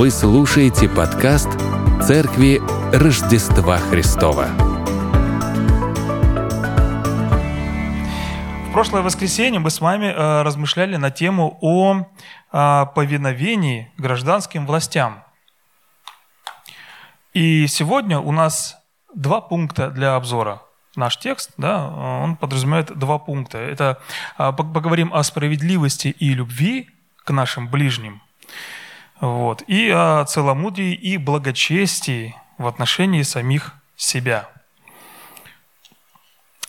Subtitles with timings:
[0.00, 1.50] Вы слушаете подкаст
[2.02, 2.58] Церкви
[2.90, 4.46] Рождества Христова.
[8.66, 12.06] В прошлое воскресенье мы с вами э, размышляли на тему о
[12.50, 15.22] э, повиновении гражданским властям.
[17.34, 18.78] И сегодня у нас
[19.14, 20.62] два пункта для обзора.
[20.96, 21.88] Наш текст, да,
[22.22, 23.58] он подразумевает два пункта.
[23.58, 23.98] Это
[24.38, 26.88] э, поговорим о справедливости и любви
[27.22, 28.22] к нашим ближним–
[29.20, 29.62] вот.
[29.66, 34.48] И о целомудрии и благочестии в отношении самих себя.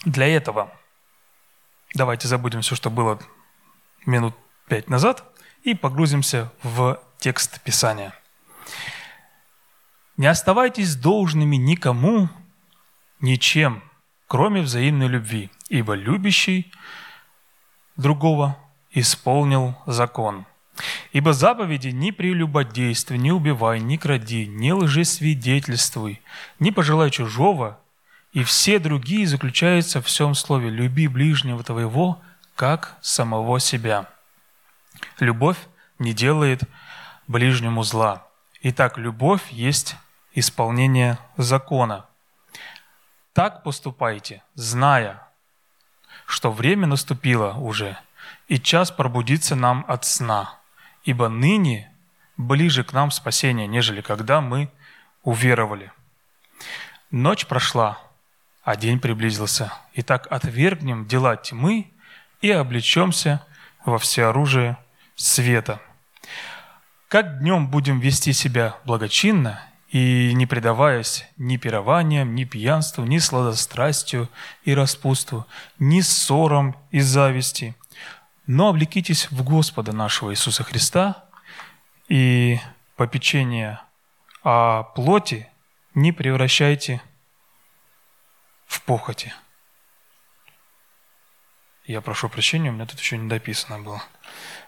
[0.03, 0.71] Для этого
[1.93, 3.19] давайте забудем все, что было
[4.05, 4.35] минут
[4.67, 5.23] пять назад,
[5.63, 8.13] и погрузимся в текст Писания.
[10.17, 12.29] Не оставайтесь должными никому,
[13.19, 13.83] ничем,
[14.27, 16.71] кроме взаимной любви, ибо любящий
[17.95, 18.57] другого
[18.91, 20.45] исполнил закон–
[21.11, 26.21] Ибо заповеди «не прелюбодействуй, не убивай, не кради, не лжесвидетельствуй,
[26.59, 27.81] не пожелай чужого»
[28.31, 32.21] и все другие заключаются в всем слове «люби ближнего твоего,
[32.55, 34.07] как самого себя».
[35.19, 35.57] Любовь
[35.99, 36.63] не делает
[37.27, 38.27] ближнему зла.
[38.61, 39.95] Итак, любовь есть
[40.33, 42.05] исполнение закона.
[43.33, 45.27] Так поступайте, зная,
[46.25, 47.97] что время наступило уже,
[48.47, 50.57] и час пробудиться нам от сна–
[51.03, 51.91] ибо ныне
[52.37, 54.69] ближе к нам спасение, нежели когда мы
[55.23, 55.91] уверовали.
[57.09, 57.99] Ночь прошла,
[58.63, 59.73] а день приблизился.
[59.93, 61.91] Итак, отвергнем дела тьмы
[62.41, 63.45] и облечемся
[63.85, 64.77] во всеоружие
[65.15, 65.81] света.
[67.07, 74.29] Как днем будем вести себя благочинно и не предаваясь ни пированиям, ни пьянству, ни сладострастию
[74.63, 75.45] и распутству,
[75.79, 77.75] ни ссорам и зависти–
[78.53, 81.23] но облекитесь в Господа нашего Иисуса Христа
[82.09, 82.59] и
[82.97, 83.79] попечение
[84.43, 85.49] о плоти
[85.93, 87.01] не превращайте
[88.67, 89.33] в похоти.
[91.85, 94.03] Я прошу прощения, у меня тут еще не дописано было.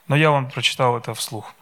[0.08, 1.54] Но я вам прочитал это вслух.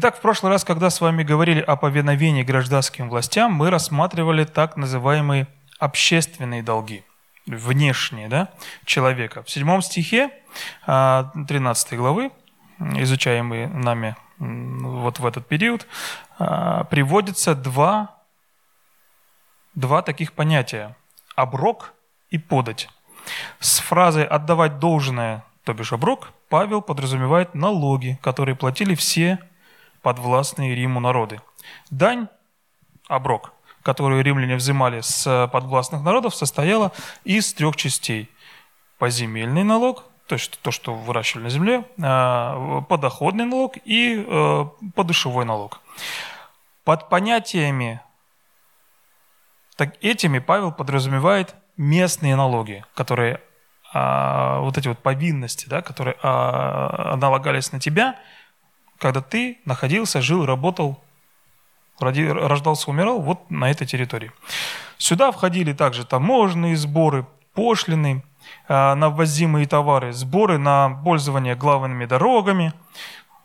[0.00, 4.76] Итак, в прошлый раз, когда с вами говорили о повиновении гражданским властям, мы рассматривали так
[4.76, 5.48] называемые
[5.80, 7.02] общественные долги,
[7.46, 8.50] внешние да,
[8.84, 9.42] человека.
[9.42, 10.30] В седьмом стихе
[10.86, 12.30] 13 а, главы,
[12.78, 15.88] изучаемые нами вот в этот период,
[16.38, 18.22] а, приводится два,
[19.74, 20.94] два таких понятия–
[21.34, 21.92] оброк
[22.30, 22.88] и подать.
[23.58, 29.40] С фразой «отдавать должное», то бишь оброк, Павел подразумевает налоги, которые платили все
[30.02, 31.40] подвластные Риму народы.
[31.90, 32.28] Дань,
[33.08, 36.92] оброк, которую римляне взимали с подвластных народов, состояла
[37.24, 38.30] из трех частей.
[38.98, 44.64] Поземельный налог, то есть то, что выращивали на земле, а, подоходный налог и э,
[44.94, 45.80] подушевой налог.
[46.84, 48.00] Под понятиями
[49.76, 53.40] так этими Павел подразумевает местные налоги, которые
[53.94, 58.16] а, вот эти вот повинности, да, которые а, налагались на тебя–
[58.98, 61.00] когда ты находился, жил, работал,
[62.00, 64.32] рождался, умирал вот на этой территории.
[64.98, 68.22] Сюда входили также таможенные сборы, пошлины
[68.68, 72.72] а, на ввозимые товары, сборы на пользование главными дорогами.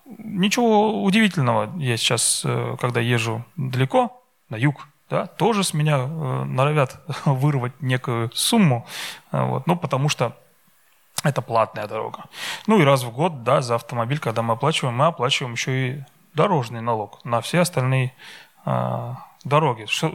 [0.06, 1.72] Ничего удивительного.
[1.78, 7.82] Я сейчас, э, когда езжу далеко, на юг, да, тоже с меня э, норовят вырвать
[7.82, 8.86] некую сумму,
[9.32, 10.36] вот, ну, потому что
[11.24, 12.26] это платная дорога.
[12.68, 16.04] Ну и раз в год, да, за автомобиль, когда мы оплачиваем, мы оплачиваем еще и
[16.34, 18.14] дорожный налог на все остальные
[18.66, 19.14] э,
[19.44, 19.86] дороги.
[19.88, 20.12] Что,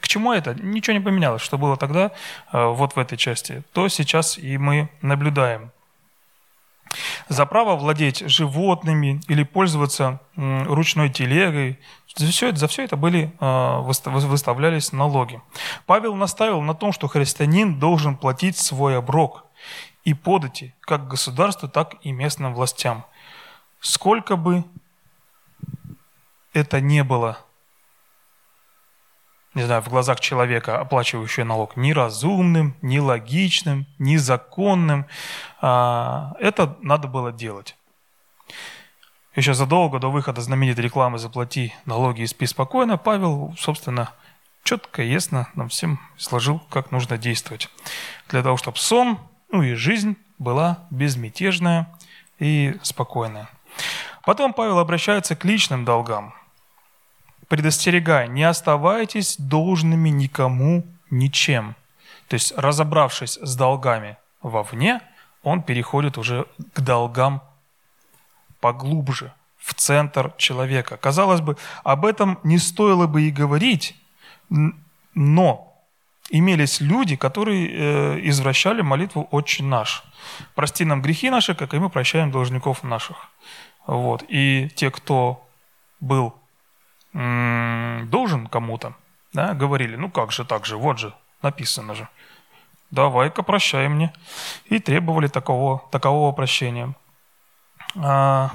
[0.00, 0.54] к чему это?
[0.54, 1.42] Ничего не поменялось.
[1.42, 2.12] Что было тогда,
[2.52, 5.72] э, вот в этой части, то сейчас и мы наблюдаем.
[7.28, 11.80] За право владеть животными или пользоваться э, ручной телегой,
[12.14, 15.42] за все, это, за все это были, э, выставлялись налоги.
[15.86, 19.42] Павел наставил на том, что христианин должен платить свой оброк–
[20.06, 23.04] и подати как государству, так и местным властям.
[23.80, 24.64] Сколько бы
[26.52, 27.38] это не было,
[29.54, 35.06] не знаю, в глазах человека, оплачивающего налог, ни разумным, ни логичным, ни законным,
[35.60, 37.76] а, это надо было делать.
[39.34, 44.12] Еще задолго до выхода знаменитой рекламы «Заплати налоги и спи спокойно» Павел, собственно,
[44.62, 47.68] четко и ясно нам всем сложил, как нужно действовать.
[48.28, 49.18] Для того, чтобы сон
[49.50, 51.92] ну и жизнь была безмятежная
[52.38, 53.48] и спокойная.
[54.24, 56.34] Потом Павел обращается к личным долгам,
[57.48, 61.76] предостерегая, не оставайтесь должными никому ничем.
[62.28, 65.00] То есть, разобравшись с долгами вовне,
[65.42, 67.40] он переходит уже к долгам
[68.60, 69.32] поглубже,
[69.66, 70.96] в центр человека.
[70.96, 73.96] Казалось бы, об этом не стоило бы и говорить,
[75.14, 75.65] но
[76.30, 80.04] имелись люди, которые э, извращали молитву «Отче наш».
[80.54, 83.28] «Прости нам грехи наши, как и мы прощаем должников наших».
[83.86, 84.24] Вот.
[84.28, 85.46] И те, кто
[86.00, 86.34] был
[87.12, 88.92] должен кому-то,
[89.32, 92.08] да, говорили, ну как же так же, вот же, написано же.
[92.90, 94.12] Давай-ка прощай мне.
[94.66, 96.94] И требовали такого, такового прощения.
[97.96, 98.50] А,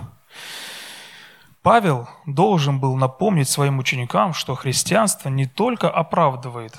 [1.62, 6.78] Павел должен был напомнить своим ученикам, что христианство не только оправдывает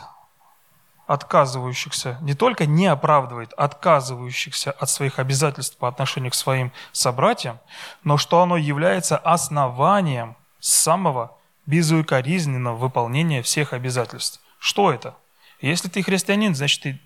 [1.12, 7.60] отказывающихся, не только не оправдывает отказывающихся от своих обязательств по отношению к своим собратьям,
[8.02, 11.36] но что оно является основанием самого
[11.66, 14.40] безукоризненного выполнения всех обязательств.
[14.58, 15.14] Что это?
[15.60, 17.00] Если ты христианин, значит ты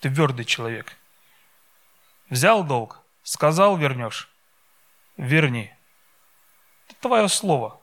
[0.00, 0.96] твердый человек.
[2.30, 4.28] Взял долг, сказал вернешь,
[5.16, 5.72] верни.
[6.88, 7.78] Это твое слово.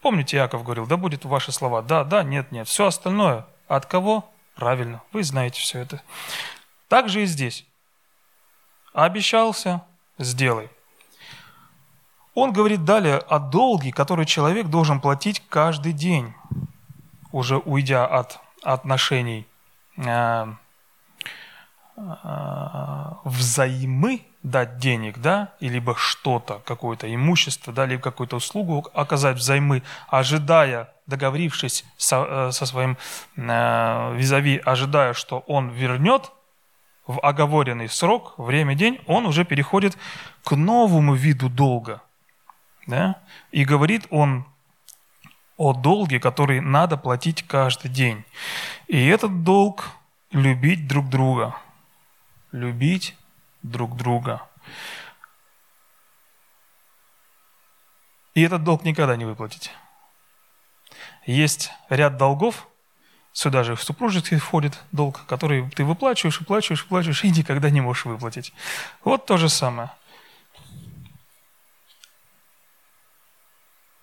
[0.00, 1.82] Помните, Яков говорил, да будет ваши слова.
[1.82, 2.66] Да, да, нет, нет.
[2.66, 4.32] Все остальное от кого?
[4.56, 6.02] Правильно, вы знаете все это.
[6.88, 7.66] Так же и здесь.
[8.94, 9.82] Обещался,
[10.18, 10.70] сделай.
[12.34, 16.34] Он говорит далее о долге, который человек должен платить каждый день,
[17.32, 19.46] уже уйдя от отношений
[19.96, 20.46] э,
[21.96, 22.02] э,
[23.24, 30.92] взаймы дать денег, да, либо что-то, какое-то имущество, да, либо какую-то услугу оказать взаймы, ожидая,
[31.06, 32.96] договорившись со, э, со своим
[33.36, 36.32] э, визави, ожидая, что он вернет
[37.06, 39.96] в оговоренный срок, время, день, он уже переходит
[40.44, 42.02] к новому виду долга.
[42.86, 43.22] Да?
[43.52, 44.44] И говорит он
[45.56, 48.24] о долге, который надо платить каждый день.
[48.88, 49.90] И этот долг–
[50.32, 51.56] любить друг друга.
[52.52, 53.16] Любить
[53.62, 54.42] друг друга.
[58.34, 59.70] И этот долг никогда не выплатить.
[61.26, 62.68] Есть ряд долгов,
[63.32, 68.04] сюда же в супружеский входит долг, который ты выплачиваешь, выплачиваешь, выплачиваешь и никогда не можешь
[68.04, 68.52] выплатить.
[69.04, 69.90] Вот то же самое.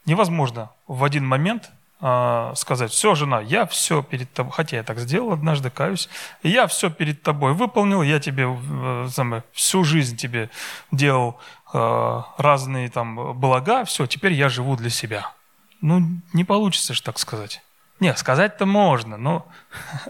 [0.06, 1.72] Невозможно в один момент
[2.06, 6.10] а, сказать, все, жена, я все перед тобой, хотя я так сделал однажды, каюсь,
[6.44, 10.50] я все перед тобой выполнил, я тебе э, всю жизнь тебе
[10.92, 11.40] делал
[11.74, 15.31] э, разные там блага, все, теперь я живу для себя.
[15.83, 16.01] Ну,
[16.31, 17.62] не получится же так сказать.
[18.00, 19.45] Не, сказать-то можно, но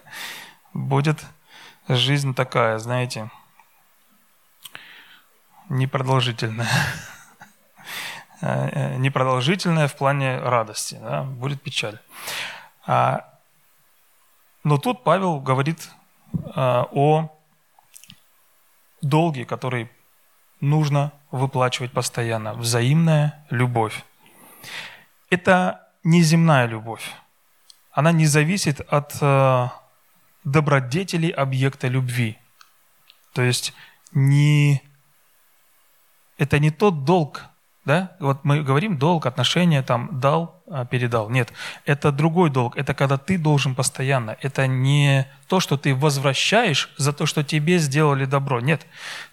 [0.73, 1.25] будет
[1.87, 3.31] жизнь такая, знаете,
[5.69, 6.69] непродолжительная.
[8.45, 11.97] Э, э, непродолжительная в плане радости, да, будет печаль.
[12.85, 13.39] А,
[14.65, 15.89] но тут Павел говорит
[16.53, 17.29] а, о
[19.01, 19.89] долге, который
[20.59, 22.53] нужно выплачивать постоянно.
[22.53, 24.03] Взаимная любовь.
[25.33, 27.11] Это неземная любовь.
[27.91, 29.67] Она не зависит от э,
[30.43, 32.37] добродетелей объекта любви.
[33.33, 33.73] То есть
[34.11, 34.83] не,
[36.37, 37.45] это не тот долг,
[37.83, 38.15] да?
[38.19, 41.31] Вот мы говорим долг, отношения, там, дал, а, передал.
[41.31, 41.51] Нет,
[41.85, 42.77] это другой долг.
[42.77, 44.37] Это когда ты должен постоянно.
[44.39, 48.61] Это не то, что ты возвращаешь за то, что тебе сделали добро.
[48.61, 48.85] Нет,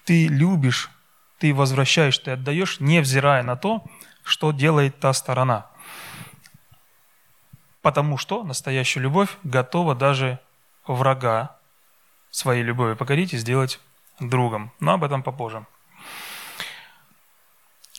[0.05, 0.89] ты любишь,
[1.37, 3.83] ты возвращаешь, ты отдаешь, невзирая на то,
[4.23, 5.70] что делает та сторона.
[7.81, 10.39] Потому что настоящая любовь готова даже
[10.85, 11.57] врага
[12.29, 13.79] своей любовью покорить и сделать
[14.19, 14.71] другом.
[14.79, 15.65] Но об этом попозже.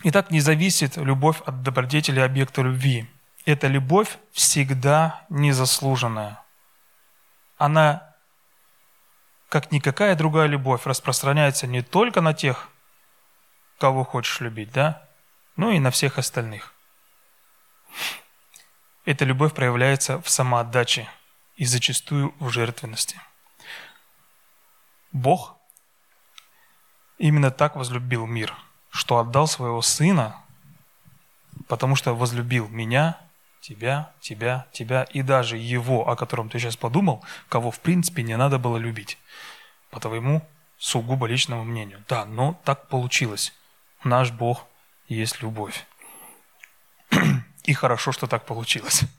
[0.04, 3.08] Итак, не зависит любовь от добродетели объекта любви.
[3.44, 6.42] Эта любовь всегда незаслуженная.
[7.56, 8.14] Она,
[9.48, 12.68] как никакая другая любовь, распространяется не только на тех,
[13.78, 15.08] кого хочешь любить, да,
[15.56, 16.72] но и на всех остальных.
[19.04, 21.08] Эта любовь проявляется в самоотдаче
[21.56, 23.20] и зачастую в жертвенности.
[25.10, 25.56] Бог
[27.18, 28.54] именно так возлюбил мир–
[28.92, 30.36] что отдал своего сына,
[31.66, 33.18] потому что возлюбил меня,
[33.60, 38.36] тебя, тебя, тебя и даже его, о котором ты сейчас подумал, кого в принципе не
[38.36, 39.18] надо было любить,
[39.90, 40.46] по твоему
[40.78, 42.04] сугубо личному мнению.
[42.08, 43.54] Да, но так получилось.
[44.04, 44.66] Наш Бог
[45.08, 45.86] есть любовь.
[47.64, 49.02] И хорошо, что так получилось.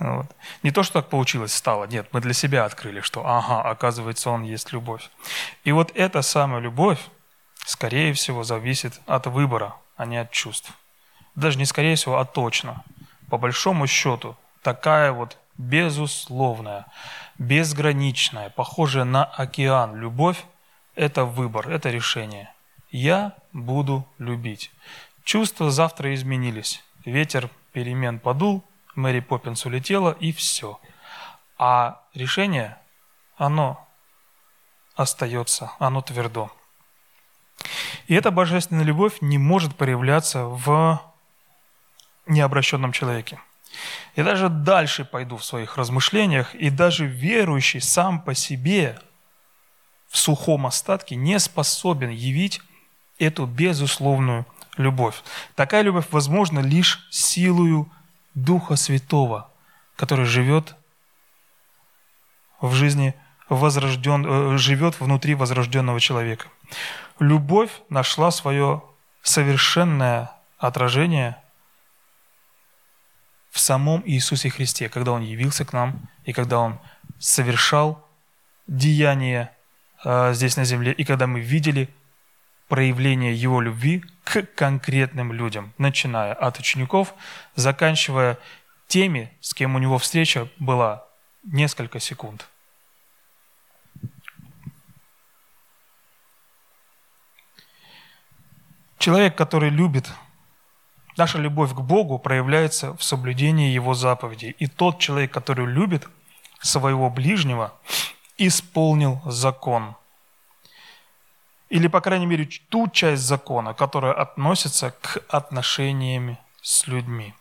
[0.00, 0.26] Вот.
[0.62, 1.86] Не то, что так получилось, стало.
[1.86, 5.10] Нет, мы для себя открыли, что, ага, оказывается, Он есть любовь.
[5.64, 7.00] И вот эта самая любовь,
[7.66, 10.72] скорее всего, зависит от выбора, а не от чувств.
[11.34, 12.84] Даже не скорее всего, а точно.
[13.28, 16.86] По большому счету, такая вот безусловная,
[17.38, 20.44] безграничная, похожая на океан любовь–
[20.94, 22.52] это выбор, это решение.
[22.90, 24.70] я буду любить.
[25.24, 26.82] Чувства завтра изменились.
[27.04, 30.80] Ветер перемен подул, Мэри Поппинс улетела, и все.
[31.56, 32.78] А решение,
[33.36, 33.86] оно
[34.96, 36.50] остается, оно твердо.
[38.06, 41.00] И эта божественная любовь не может проявляться в
[42.26, 43.40] необращенном человеке.
[44.16, 48.98] Я даже дальше пойду в своих размышлениях, и даже верующий сам по себе
[50.08, 52.60] в сухом остатке не способен явить
[53.18, 54.46] эту безусловную
[54.78, 55.22] любовь.
[55.54, 57.90] Такая любовь возможна лишь силою
[58.34, 59.50] Духа Святого,
[59.96, 60.76] который живет
[62.60, 63.14] в жизни
[63.48, 66.46] возрожден, э, живет внутри возрожденного человека.
[67.18, 68.82] Любовь нашла свое
[69.22, 71.36] совершенное отражение
[73.50, 76.78] в самом Иисусе Христе, когда Он явился к нам и когда Он
[77.18, 78.06] совершал
[78.66, 79.56] деяния
[80.04, 81.88] э, здесь на земле, и когда мы видели
[82.68, 87.14] проявление Его любви к конкретным людям, начиная от учеников,
[87.54, 88.38] заканчивая
[88.86, 91.04] теми, с кем у него встреча была
[91.42, 92.46] несколько секунд.
[98.98, 100.10] Человек, который любит,
[101.16, 104.50] наша любовь к Богу проявляется в соблюдении Его заповедей.
[104.58, 106.06] И тот человек, который любит
[106.60, 107.72] своего ближнего,
[108.36, 109.94] исполнил закон–
[111.68, 117.34] или, по крайней мере, ту часть закона, которая относится к отношениям с людьми.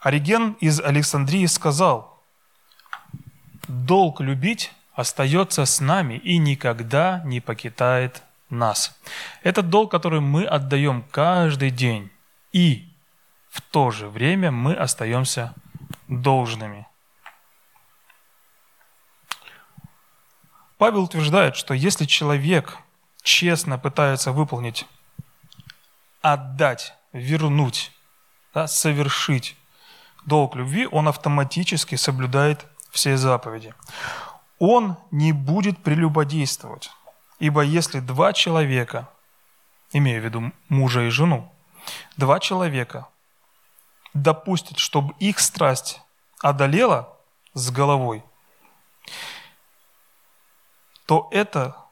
[0.00, 2.22] Ориген из Александрии сказал,
[3.68, 8.98] «Долг любить остается с нами и никогда не покидает нас».
[9.42, 12.10] Это долг, который мы отдаем каждый день,
[12.52, 12.88] и
[13.50, 15.54] в то же время мы остаемся
[16.08, 16.86] должными.
[20.76, 22.78] Павел утверждает, что если человек
[23.24, 24.86] честно пытается выполнить,
[26.20, 27.90] отдать, вернуть,
[28.52, 29.56] да, совершить
[30.26, 33.74] долг любви, он автоматически соблюдает все заповеди.
[34.58, 36.90] Он не будет прелюбодействовать,
[37.40, 39.08] ибо если два человека,
[39.92, 41.52] имею в виду мужа и жену,
[42.16, 43.08] два человека
[44.12, 46.00] допустят, чтобы их страсть
[46.40, 47.16] одолела
[47.54, 48.22] с головой,
[51.06, 51.83] то это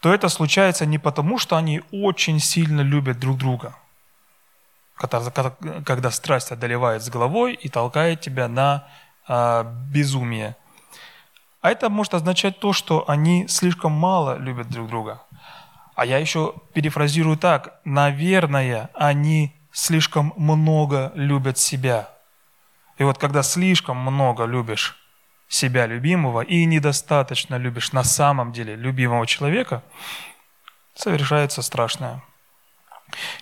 [0.00, 3.74] то это случается не потому, что они очень сильно любят друг друга,
[4.94, 8.86] когда, страсть одолевает с головой и толкает тебя на
[9.28, 10.56] э, безумие.
[11.60, 15.22] А это может означать то, что они слишком мало любят друг друга.
[15.94, 17.80] А я еще перефразирую так.
[17.84, 22.08] Наверное, они слишком много любят себя.
[22.98, 24.96] И вот когда слишком много любишь
[25.48, 29.82] себя любимого и недостаточно любишь на самом деле любимого человека,
[30.94, 32.22] совершается страшное.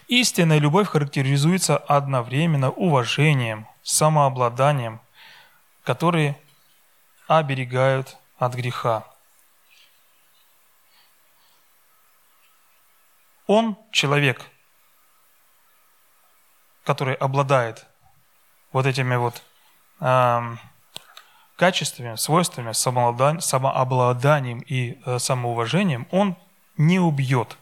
[0.06, 5.00] Истинная любовь характеризуется одновременно уважением, самообладанием,
[5.82, 6.40] которые
[7.26, 9.04] оберегают от греха.
[13.48, 14.42] Он человек,
[16.84, 17.86] который обладает
[18.72, 19.42] вот этими вот
[20.00, 20.56] э,
[21.56, 26.36] качествами, свойствами, самообладанием и э, самоуважением, он
[26.76, 27.56] не убьет.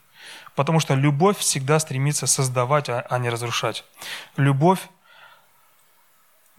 [0.55, 3.85] Потому что любовь всегда стремится создавать, а, а не разрушать.
[4.37, 4.81] Любовь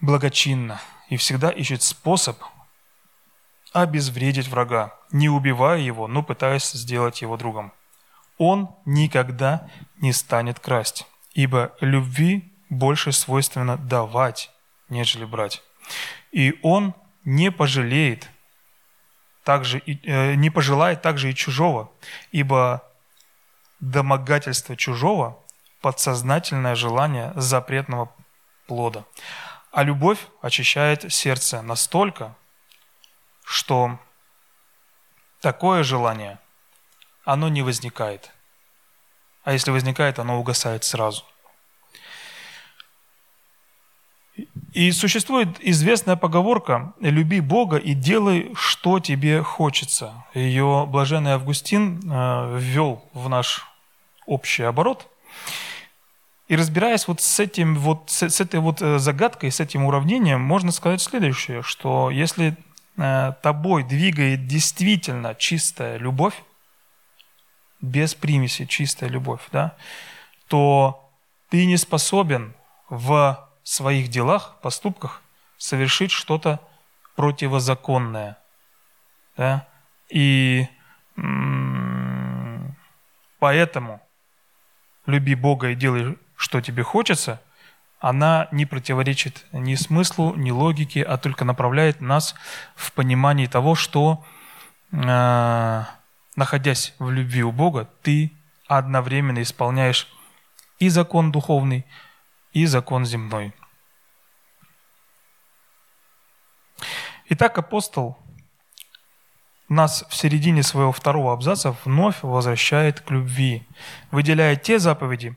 [0.00, 2.38] благочинна и всегда ищет способ
[3.72, 7.72] обезвредить врага, не убивая его, но пытаясь сделать его другом.
[8.38, 9.68] Он никогда
[10.00, 14.50] не станет красть, ибо любви больше свойственно давать,
[14.88, 15.62] нежели брать.
[16.32, 16.94] И он
[17.26, 18.30] не пожалеет,
[19.42, 21.90] также э, не пожелает также и чужого,
[22.30, 22.82] ибо
[23.80, 25.38] домогательство чужого–
[25.82, 28.12] подсознательное желание запретного
[28.66, 29.04] плода.
[29.70, 32.34] А любовь очищает сердце настолько,
[33.44, 33.98] что
[35.40, 36.38] такое желание,
[37.24, 38.30] оно не возникает.
[39.44, 41.24] А если возникает, оно угасает сразу–
[44.76, 50.12] И существует известная поговорка «люби Бога и делай, что тебе хочется».
[50.34, 53.66] Ее блаженный Августин э, ввел в наш
[54.26, 55.08] общий оборот.
[56.48, 60.70] И разбираясь вот с, этим, вот, с, этой вот э, загадкой, с этим уравнением, можно
[60.72, 62.54] сказать следующее, что если
[62.98, 66.34] э, тобой двигает действительно чистая любовь,
[67.80, 69.74] без примеси чистая любовь, да,
[70.48, 71.10] то
[71.48, 72.52] ты не способен
[72.90, 75.22] в своих делах, поступках
[75.58, 76.60] совершить что-то
[77.16, 78.38] противозаконное.
[79.36, 79.66] Да?
[80.08, 80.68] И
[83.40, 84.00] поэтому
[85.06, 87.42] люби Бога и делай, что тебе хочется,
[87.98, 92.36] она не противоречит ни смыслу, ни логике, а только направляет нас
[92.76, 94.24] в понимании того, что,
[94.92, 95.84] э,
[96.36, 98.32] находясь в любви у Бога, ты
[98.68, 100.06] одновременно исполняешь
[100.78, 101.84] и закон духовный,
[102.56, 103.52] и закон земной.
[107.28, 108.16] Итак, апостол
[109.68, 113.66] нас в середине своего второго абзаца вновь возвращает к любви,
[114.10, 115.36] выделяя те заповеди,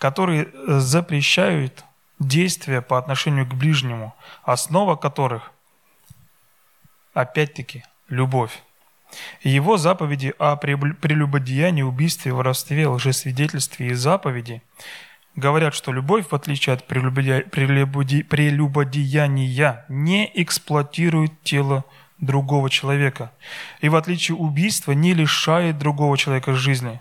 [0.00, 1.84] которые запрещают
[2.18, 5.52] действия по отношению к ближнему, основа которых,
[7.14, 8.60] опять-таки, любовь.
[9.42, 14.62] Его заповеди о прелюбодеянии, убийстве, воровстве, лжесвидетельстве и заповеди
[15.40, 21.84] говорят, что любовь, в отличие от прелюбодеяния, не эксплуатирует тело
[22.18, 23.32] другого человека.
[23.80, 27.00] И в отличие убийства не лишает другого человека жизни.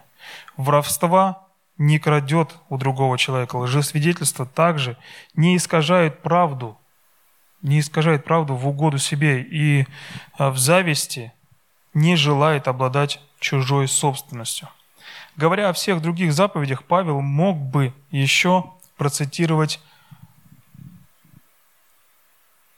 [0.57, 1.45] Воровства
[1.77, 3.57] не крадет у другого человека.
[3.57, 4.97] Лжесвидетельство также
[5.35, 6.77] не искажает правду,
[7.61, 9.85] не искажает правду в угоду себе и
[10.37, 11.33] а, в зависти
[11.93, 14.69] не желает обладать чужой собственностью.
[15.39, 19.79] Говоря о всех других заповедях, Павел мог бы еще процитировать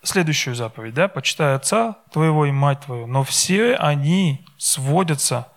[0.04, 3.08] следующую заповедь, да, «Почитай отца твоего и мать твою».
[3.08, 5.48] Но все они сводятся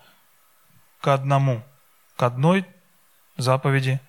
[1.03, 1.63] к одному,
[2.17, 2.65] к одной
[3.37, 4.01] заповеди,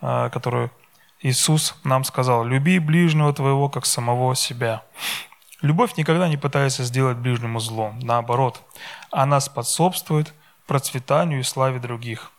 [0.00, 0.72] а, которую
[1.20, 2.46] Иисус нам сказал.
[2.46, 4.84] «Люби ближнего твоего, как самого себя».
[5.60, 7.92] Любовь никогда не пытается сделать ближнему зло.
[8.00, 8.62] Наоборот,
[9.10, 10.32] она способствует
[10.66, 12.32] процветанию и славе других.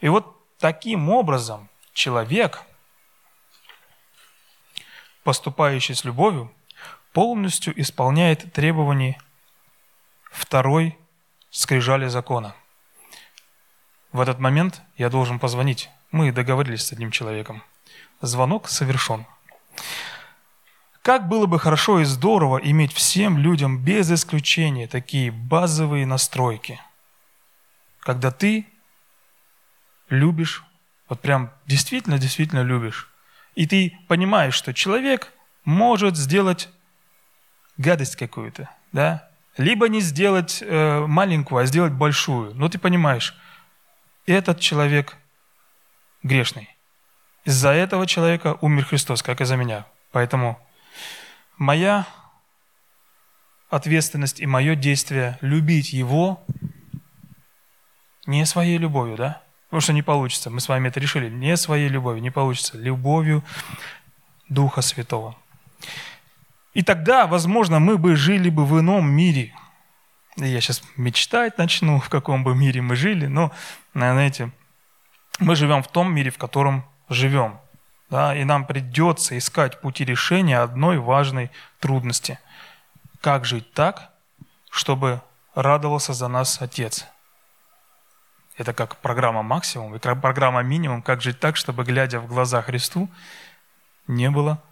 [0.00, 2.62] И вот таким образом человек,
[5.22, 6.52] поступающий с любовью,
[7.12, 9.20] полностью исполняет требования
[10.30, 10.96] второй
[11.50, 12.54] скрижали закона.
[14.12, 15.90] В этот момент я должен позвонить.
[16.10, 17.62] Мы договорились с одним человеком.
[18.20, 19.26] Звонок совершен.
[21.02, 26.80] Как было бы хорошо и здорово иметь всем людям без исключения такие базовые настройки,
[28.00, 28.66] когда ты
[30.10, 30.64] любишь,
[31.08, 33.08] вот прям действительно-действительно любишь,
[33.54, 35.32] и ты понимаешь, что человек
[35.64, 36.68] может сделать
[37.78, 42.54] гадость какую-то, да, либо не сделать э, маленькую, а сделать большую.
[42.54, 43.36] Но ты понимаешь,
[44.26, 45.16] этот человек
[46.22, 46.76] грешный.
[47.44, 49.86] Из-за этого человека умер Христос, как и за меня.
[50.12, 50.58] Поэтому
[51.56, 52.06] моя
[53.70, 56.44] ответственность и мое действие– любить Его
[58.26, 59.42] не своей любовью, да?
[59.70, 60.50] Потому что не получится.
[60.50, 61.30] Мы с вами это решили.
[61.30, 62.76] Не своей любовью, не получится.
[62.76, 63.44] Любовью
[64.48, 65.36] Духа Святого.
[66.74, 69.54] И тогда, возможно, мы бы жили бы в ином мире.
[70.36, 73.52] Я сейчас мечтать начну, в каком бы мире мы жили, но,
[73.94, 74.50] знаете,
[75.38, 77.60] мы живем в том мире, в котором живем.
[78.10, 82.40] Да, и нам придется искать пути решения одной важной трудности.
[83.20, 84.10] Как жить так,
[84.68, 85.22] чтобы
[85.54, 87.06] радовался за нас Отец?
[88.60, 93.08] Это как программа максимум и программа минимум, как жить так, чтобы, глядя в глаза Христу,
[94.06, 94.62] не было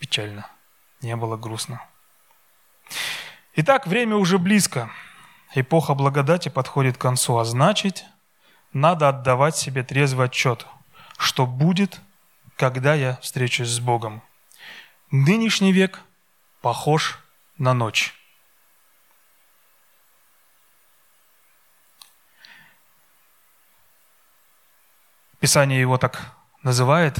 [0.00, 0.46] печально
[1.02, 1.82] не было грустно.
[3.54, 4.90] Итак, время уже близко.
[5.54, 8.04] Эпоха благодати подходит к концу, а значит,
[8.72, 10.66] надо отдавать себе трезвый отчет,
[11.18, 12.00] что будет,
[12.56, 14.22] когда я встречусь с Богом.
[15.10, 16.02] Нынешний век
[16.60, 17.18] похож
[17.58, 18.14] на ночь.
[25.40, 27.18] Писание его так называет.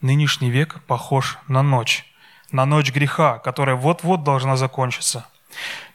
[0.00, 2.10] Нынешний век похож на ночь
[2.52, 5.26] на ночь греха, которая вот-вот должна закончиться.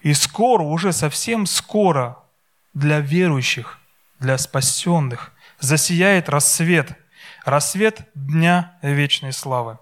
[0.01, 2.19] И скоро, уже совсем скоро
[2.73, 3.79] для верующих,
[4.19, 6.91] для спасенных засияет рассвет,
[7.43, 9.77] рассвет Дня Вечной Славы.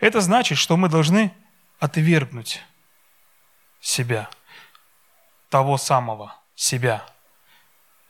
[0.00, 1.32] Это значит, что мы должны
[1.78, 2.62] отвергнуть
[3.80, 4.28] себя,
[5.48, 7.04] того самого себя,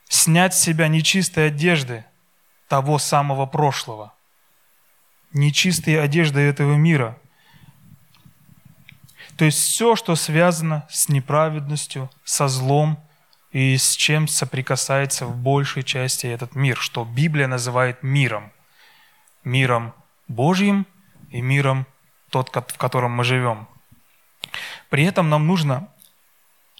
[0.07, 2.05] снять с себя нечистой одежды
[2.67, 4.13] того самого прошлого,
[5.33, 7.17] нечистые одежды этого мира–
[9.37, 12.97] то есть все, что связано с неправедностью, со злом
[13.51, 18.51] и с чем соприкасается в большей части этот мир, что Библия называет миром.
[19.43, 19.93] Миром
[20.27, 20.87] Божьим
[21.31, 21.85] и миром
[22.29, 23.67] тот, в котором мы живем.
[24.89, 25.89] При этом нам нужно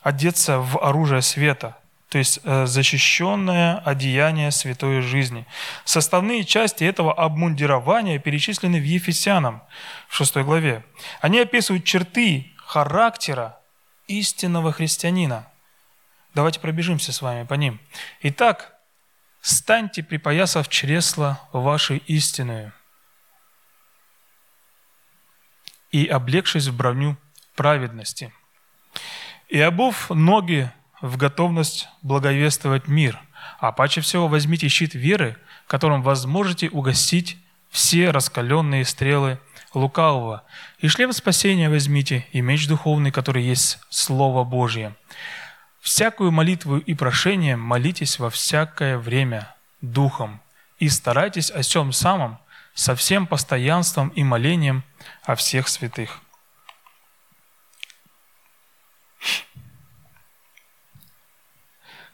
[0.02, 1.78] одеться в оружие света,
[2.10, 5.46] то есть э, защищенное одеяние святой жизни.
[5.86, 9.64] Составные части этого обмундирования перечислены в Ефесянам
[10.08, 10.86] в 6 главе.
[11.22, 13.60] Они описывают черты характера
[14.08, 15.48] истинного христианина.
[16.36, 17.80] Давайте пробежимся с вами по ним.
[18.22, 18.76] Итак,
[19.42, 22.74] станьте, припоясав чресла вашей истинную
[25.92, 27.16] и облегшись в броню
[27.56, 28.34] праведности,
[29.48, 30.70] и обув ноги
[31.02, 33.20] в готовность благовествовать мир,
[33.60, 37.38] а паче всего возьмите щит веры, которым возможете угостить
[37.70, 39.40] все раскаленные стрелы
[39.74, 40.44] лукавого,
[40.80, 44.96] и шлем спасения возьмите, и меч духовный, который есть Слово Божье.
[45.82, 50.42] Всякую молитву и прошение молитесь во всякое время Духом,
[50.80, 52.40] и старайтесь о всем самом
[52.74, 54.84] со всем постоянством и молением
[55.24, 56.22] о всех святых.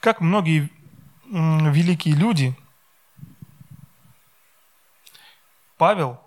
[0.02, 0.72] Как многие
[1.30, 2.56] великие люди,
[5.78, 6.20] Павел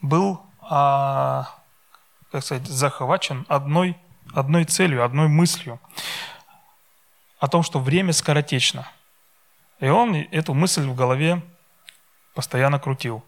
[0.00, 1.48] был, а,
[2.30, 3.98] как сказать, захвачен одной,
[4.32, 5.80] одной целью, одной мыслью
[7.40, 8.88] о том, что время скоротечно.
[9.80, 11.42] И он эту мысль в голове
[12.34, 13.24] постоянно крутил.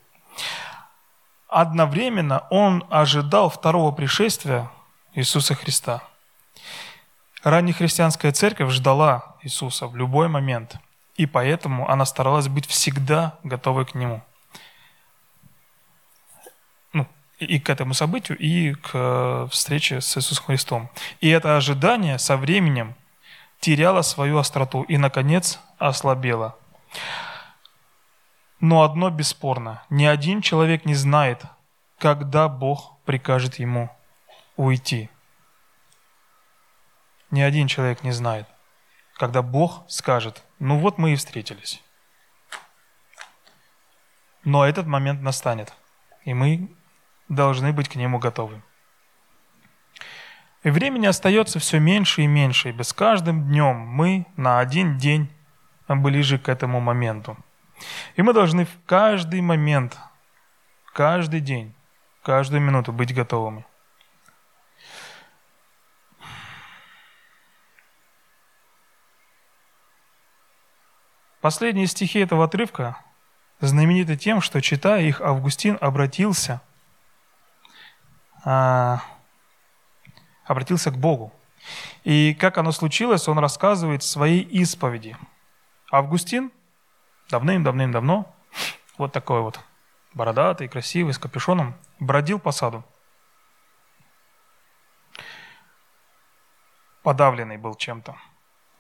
[1.49, 4.71] Одновременно он ожидал второго пришествия
[5.15, 6.05] Иисуса Христа.
[7.43, 10.77] Раннехристианская церковь ждала Иисуса в любой момент,
[11.17, 14.23] и поэтому она старалась быть всегда готовой к Нему.
[16.93, 17.07] Ну,
[17.39, 20.91] и к этому событию, и к э, встрече с Иисусом Христом.
[21.21, 22.95] И это ожидание со временем
[23.61, 26.57] теряло свою остроту и, наконец, ослабело.
[28.61, 31.43] Но одно бесспорно, ни один человек не знает,
[31.99, 33.91] когда Бог прикажет ему
[34.57, 35.09] уйти.
[37.31, 38.47] Ни один человек не знает,
[39.17, 41.83] когда Бог скажет, ну вот мы и встретились.
[44.45, 45.73] Но этот момент настанет,
[46.25, 46.71] и мы
[47.29, 48.63] должны быть к нему готовы.
[50.63, 55.31] И времени остается все меньше и меньше, и с каждым днем мы на один день
[55.89, 57.37] ближе к этому моменту–
[58.17, 59.99] и мы должны в каждый момент,
[60.93, 61.75] каждый день,
[62.23, 63.65] каждую минуту быть готовыми.
[71.41, 72.97] Последние стихи этого отрывка
[73.61, 76.61] знамениты тем, что, читая их, Августин обратился,
[78.45, 79.03] а,
[80.45, 81.33] обратился к Богу.
[82.03, 85.17] И как оно случилось, он рассказывает в своей исповеди.
[85.93, 86.51] Августин
[87.31, 88.35] давным-давным-давно,
[88.97, 89.61] вот такой вот
[90.15, 92.85] бородатый, красивый, с капюшоном, бродил по саду.
[97.05, 98.17] Подавленный был чем-то,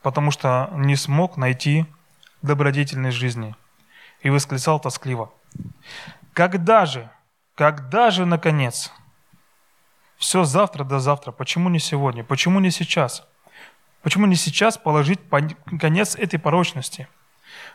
[0.02, 1.86] потому что не смог найти
[2.42, 3.54] добродетельной жизни
[4.20, 5.32] и восклицал тоскливо.
[6.32, 7.10] Когда же,
[7.54, 8.92] когда же, наконец,
[10.16, 13.26] все завтра до завтра, почему не сегодня, почему не сейчас?
[14.02, 15.20] Почему не сейчас положить
[15.80, 17.08] конец этой порочности?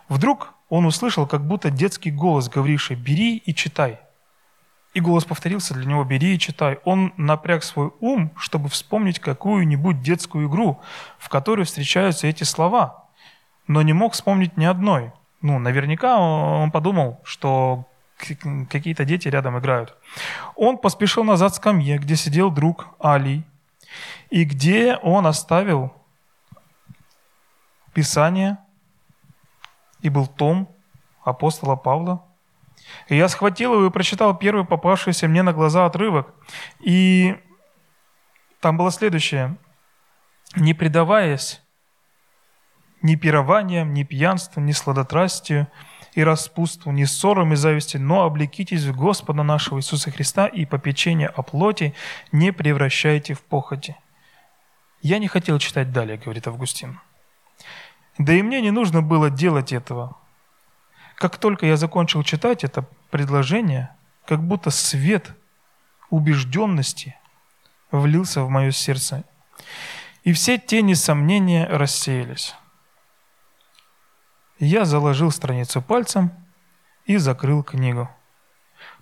[0.07, 3.99] Вдруг он услышал как будто детский голос, говоривший «бери и читай».
[4.93, 6.79] И голос повторился для него «бери и читай».
[6.85, 10.81] Он напряг свой ум, чтобы вспомнить какую-нибудь детскую игру,
[11.17, 13.02] в которой встречаются эти слова,
[13.67, 15.11] но не мог вспомнить ни одной.
[15.41, 17.85] Ну, наверняка он подумал, что
[18.17, 19.97] какие-то дети рядом играют.
[20.55, 23.43] Он поспешил назад к скамье, где сидел друг Али,
[24.29, 25.93] и где он оставил
[27.93, 28.57] Писание
[30.01, 30.69] и был том
[31.23, 32.23] апостола Павла.
[33.07, 36.33] И я схватил его и прочитал первый попавшийся мне на глаза отрывок.
[36.79, 37.37] И
[38.59, 39.57] там было следующее.
[40.55, 41.62] «Не предаваясь
[43.03, 45.67] ни пированием, ни пьянству, ни сладотрастию
[46.13, 51.27] и распутству, ни ссорам и зависти, но облекитесь в Господа нашего Иисуса Христа и попечение
[51.27, 51.93] о плоти
[52.31, 53.95] не превращайте в похоти».
[55.03, 56.99] Я не хотел читать далее, говорит Августин.
[58.17, 60.15] Да и мне не нужно было делать этого.
[61.17, 63.89] Как только я закончил читать это предложение,
[64.25, 65.35] как будто свет
[66.09, 67.17] убежденности
[67.91, 69.25] влился в мое сердце.
[70.23, 72.55] И все тени сомнения рассеялись.
[74.63, 76.31] Я заложил страницу пальцем
[77.03, 78.09] и закрыл книгу.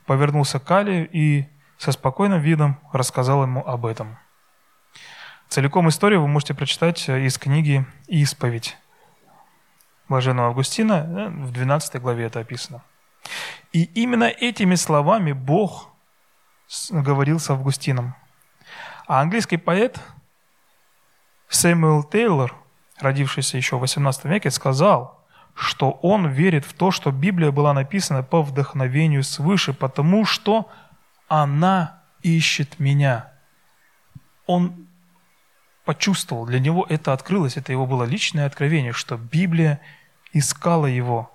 [0.08, 1.46] Повернулся к Алию и
[1.78, 4.18] со спокойным видом рассказал ему об этом.
[5.50, 8.76] Целиком историю вы можете прочитать из книги «Исповедь»
[10.10, 12.84] Блаженного Августина, э, в 12 главе это описано.
[13.72, 15.90] И именно этими словами Бог
[16.90, 18.16] говорил с Августином.
[19.06, 20.00] А английский поэт
[21.50, 22.56] Сэмюэл Тейлор,
[23.00, 25.21] родившийся еще в 18 веке, сказал,
[25.54, 30.70] что он верит в то, что Библия была написана по вдохновению свыше, потому что
[31.28, 33.32] она ищет меня.
[34.48, 34.88] Он
[35.86, 39.82] почувствовал, для него это открылось, это его было личное откровение, что Библия
[40.34, 41.32] искала его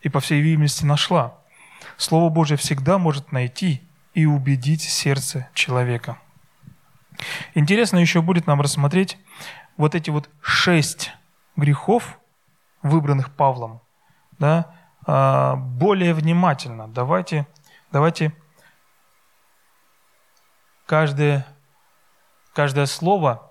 [0.00, 1.34] и, по всей видимости, нашла.
[1.96, 3.82] Слово Божье всегда может найти
[4.14, 6.18] и убедить сердце человека.
[7.54, 9.18] Интересно еще будет нам рассмотреть
[9.76, 11.12] вот эти вот шесть
[11.56, 12.19] грехов,
[12.82, 13.80] выбранных Павлом,
[14.38, 14.74] да,
[15.06, 16.88] а, более внимательно.
[16.88, 17.46] Давайте,
[17.92, 18.32] давайте
[20.86, 21.46] каждое,
[22.52, 23.50] каждое слово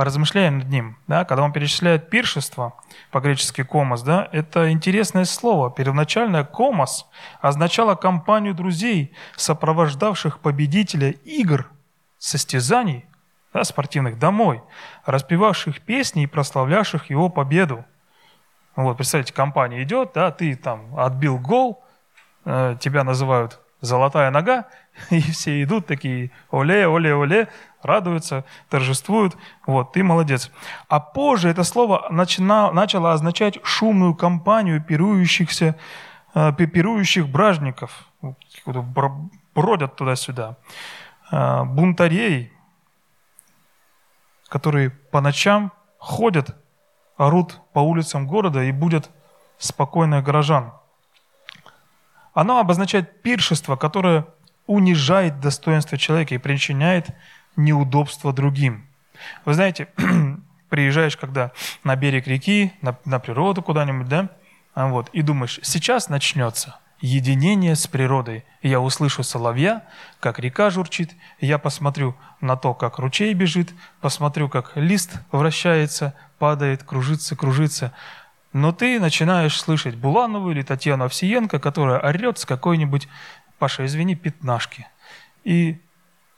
[0.00, 0.96] поразмышляем над ним.
[1.08, 1.26] Да?
[1.26, 2.72] Когда он перечисляет пиршество,
[3.10, 5.70] по-гречески комос, да, это интересное слово.
[5.70, 7.06] Первоначальное комос
[7.42, 11.70] означало компанию друзей, сопровождавших победителя игр,
[12.16, 13.04] состязаний,
[13.52, 14.62] да, спортивных домой,
[15.04, 17.84] распевавших песни и прославлявших его победу.
[18.82, 21.84] Вот, представьте, компания идет, да, ты там отбил гол,
[22.46, 24.66] э, тебя называют «золотая нога»,
[25.10, 27.48] и все идут такие «оле, оле, оле»,
[27.82, 30.50] радуются, торжествуют, вот, ты молодец.
[30.88, 35.76] А позже это слово начинало, начало означать шумную компанию пирующихся,
[36.34, 38.06] э, пирующих бражников,
[39.54, 40.56] бродят туда-сюда,
[41.30, 42.50] э, бунтарей,
[44.48, 46.56] которые по ночам ходят,
[47.20, 49.10] орут по улицам города и будут
[49.58, 50.72] спокойных горожан.
[52.32, 54.26] Оно обозначает пиршество, которое
[54.66, 57.08] унижает достоинство человека и причиняет
[57.56, 58.86] неудобства другим.
[59.44, 59.88] Вы знаете,
[60.70, 61.52] приезжаешь когда
[61.84, 64.30] на берег реки, на, на природу куда-нибудь, да,
[64.74, 68.44] вот, и думаешь, сейчас начнется единение с природой.
[68.62, 69.84] Я услышу соловья,
[70.20, 76.82] как река журчит, я посмотрю на то, как ручей бежит, посмотрю, как лист вращается, падает,
[76.82, 77.92] кружится, кружится.
[78.52, 83.08] Но ты начинаешь слышать Буланову или Татьяну Овсиенко, которая орет с какой-нибудь,
[83.58, 84.86] Паша, извини, пятнашки.
[85.44, 85.80] И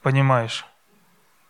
[0.01, 0.65] понимаешь,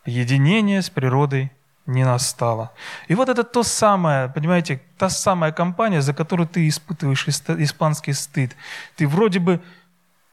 [0.06, 1.52] единение с природой
[1.86, 2.70] не настало.
[3.08, 8.56] И вот это то самое, понимаете, та самая компания, за которую ты испытываешь испанский стыд.
[8.96, 9.60] Ты вроде бы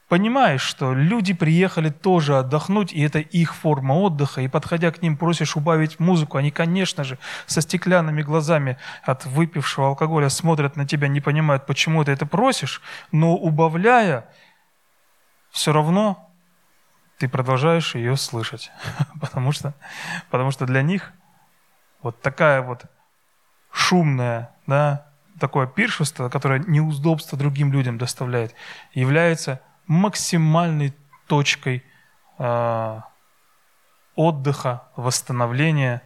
[0.08, 5.16] понимаешь, что люди приехали тоже отдохнуть, и это их форма отдыха, и подходя к ним
[5.16, 11.08] просишь убавить музыку, они, конечно же, со стеклянными глазами от выпившего алкоголя смотрят на тебя,
[11.08, 12.82] не понимают, почему ты это просишь,
[13.14, 14.26] но убавляя,
[15.50, 16.30] все равно
[17.18, 18.70] ты продолжаешь ее слышать,
[19.22, 19.74] потому что,
[20.30, 21.14] потому что для них
[22.02, 22.86] вот такая вот
[23.72, 25.08] шумная, да,
[25.40, 28.54] такое пиршество, которое неудобство другим людям доставляет,
[28.94, 30.94] является максимальной
[31.28, 31.84] точкой
[32.38, 33.02] э,
[34.16, 36.02] отдыха, восстановления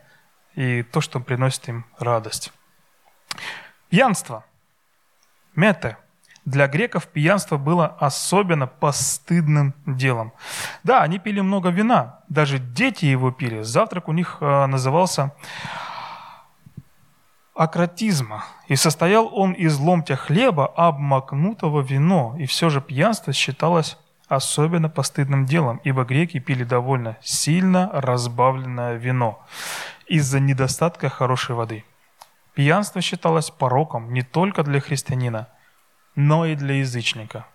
[0.55, 2.53] и то, что приносит им радость.
[3.89, 4.45] Пьянство.
[5.55, 5.97] Мете–
[6.45, 10.31] для греков пьянство было особенно постыдным делом.
[10.83, 13.63] Да, они пили много вина, даже дети его пили.
[13.63, 15.33] Завтрак у них э, назывался
[17.55, 24.89] акротизма, и состоял он из ломтя хлеба, обмакнутого вино, и все же пьянство считалось особенно
[24.89, 29.43] постыдным делом, ибо греки пили довольно сильно разбавленное вино
[30.07, 31.85] из-за недостатка хорошей воды.
[32.53, 35.47] Пьянство считалось пороком не только для христианина,
[36.15, 37.45] но и для язычника.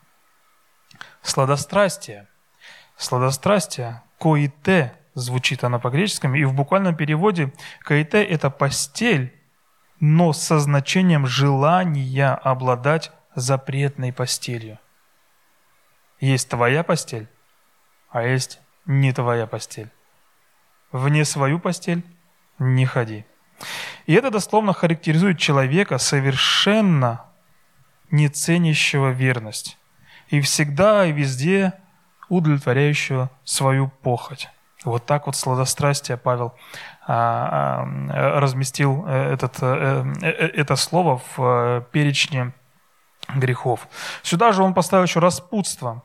[1.23, 2.29] Сладострастие.
[2.97, 9.40] Сладострастие, коите, звучит она по-греческому, и в буквальном переводе коите– это постель,
[10.01, 14.79] но со значением желания обладать запретной постелью.
[16.19, 17.29] Есть твоя постель,
[18.11, 19.91] а есть не твоя постель.
[20.91, 22.03] Вне свою постель
[22.59, 23.25] не ходи.
[24.07, 27.27] И это дословно характеризует человека совершенно
[28.11, 29.79] не ценящего верность,
[30.29, 31.75] и всегда и везде
[32.29, 34.49] удовлетворяющего свою похоть.
[34.85, 36.55] Вот так вот сладострастие Павел
[37.07, 42.53] а, а, разместил э, этот, э, э, это слово в перечне
[43.35, 43.89] грехов.
[44.23, 46.03] Сюда же он поставил еще распутство.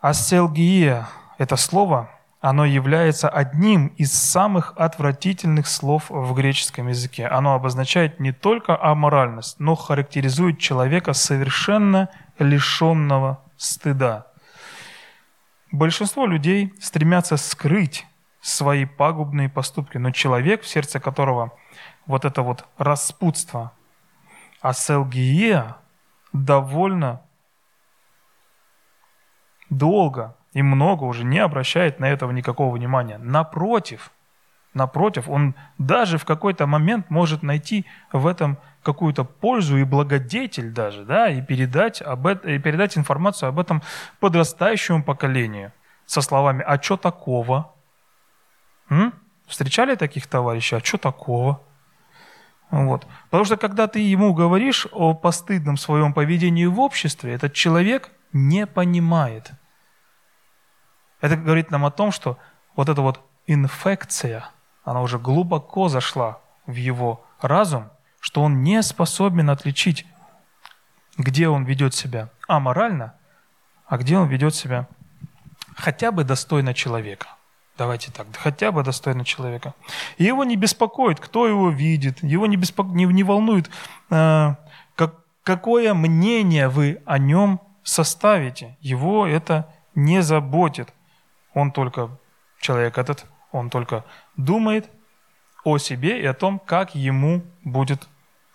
[0.00, 2.10] Аселгия– это слово–
[2.44, 7.26] оно является одним из самых отвратительных слов в греческом языке.
[7.26, 14.26] Оно обозначает не только аморальность, но характеризует человека совершенно лишенного стыда.
[15.74, 18.06] Большинство людей стремятся скрыть
[18.40, 21.50] свои пагубные поступки, но человек, в сердце которого
[22.06, 23.72] вот это вот распутство,
[24.60, 25.78] аселгия,
[26.32, 27.22] довольно
[29.68, 33.18] долго и много уже не обращает на этого никакого внимания.
[33.18, 34.12] Напротив,
[34.74, 41.04] напротив, он даже в какой-то момент может найти в этом какую-то пользу и благодетель даже,
[41.04, 43.82] да, и передать, об это, и передать информацию об этом
[44.20, 45.72] подрастающему поколению
[46.06, 47.74] со словами «А что такого?»
[48.90, 49.14] М?
[49.46, 50.76] Встречали таких товарищей?
[50.76, 51.60] А что такого?
[52.70, 53.06] Вот.
[53.26, 58.66] Потому что когда ты ему говоришь о постыдном своем поведении в обществе, этот человек не
[58.66, 59.52] понимает.
[61.20, 62.38] Это говорит нам о том, что
[62.74, 64.50] вот эта вот инфекция,
[64.82, 67.90] она уже глубоко зашла в его разум,
[68.24, 70.06] что он не способен отличить,
[71.18, 73.12] где он ведет себя аморально,
[73.86, 74.88] а где он ведет себя
[75.76, 77.28] хотя бы достойно человека.
[77.76, 79.74] Давайте так, хотя бы достойно человека.
[80.16, 82.88] И его не беспокоит, кто его видит, его не, беспоко...
[82.92, 83.68] не, не волнует,
[84.08, 84.54] э,
[84.96, 88.78] как, какое мнение вы о нем составите.
[88.80, 90.94] Его это не заботит.
[91.52, 92.08] Он только,
[92.58, 94.02] человек этот, он только
[94.38, 94.88] думает
[95.62, 98.08] о себе и о том, как ему будет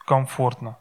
[0.10, 0.76] комфортно.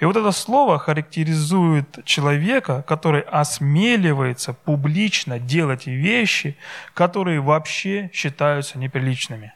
[0.00, 6.56] И вот это слово характеризует человека, который осмеливается публично делать вещи,
[6.92, 9.54] которые вообще считаются неприличными.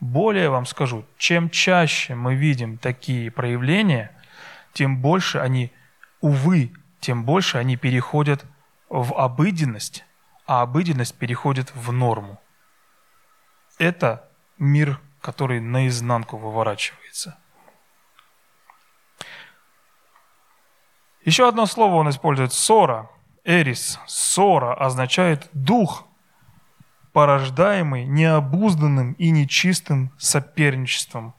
[0.00, 4.10] Более вам скажу, чем чаще мы видим такие проявления,
[4.72, 5.70] тем больше они,
[6.20, 8.44] увы, тем больше они переходят
[8.88, 10.04] в обыденность,
[10.46, 12.40] а обыденность переходит в норму.
[13.78, 17.39] Это мир, который наизнанку выворачивается.
[21.30, 23.08] Еще одно слово он использует– ссора.
[23.44, 26.04] Эрис, ссора означает дух,
[27.12, 31.34] порождаемый необузданным и нечистым соперничеством.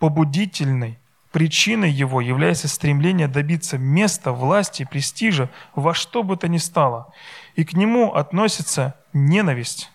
[0.00, 0.98] Побудительной
[1.30, 7.12] причиной его является стремление добиться места, власти, престижа во что бы то ни стало.
[7.54, 9.92] И к нему относится ненависть,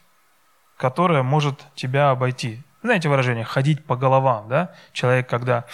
[0.77, 2.63] которая может тебя обойти.
[2.81, 4.73] Знаете выражение «ходить по головам», да?
[4.93, 5.65] Человек, когда,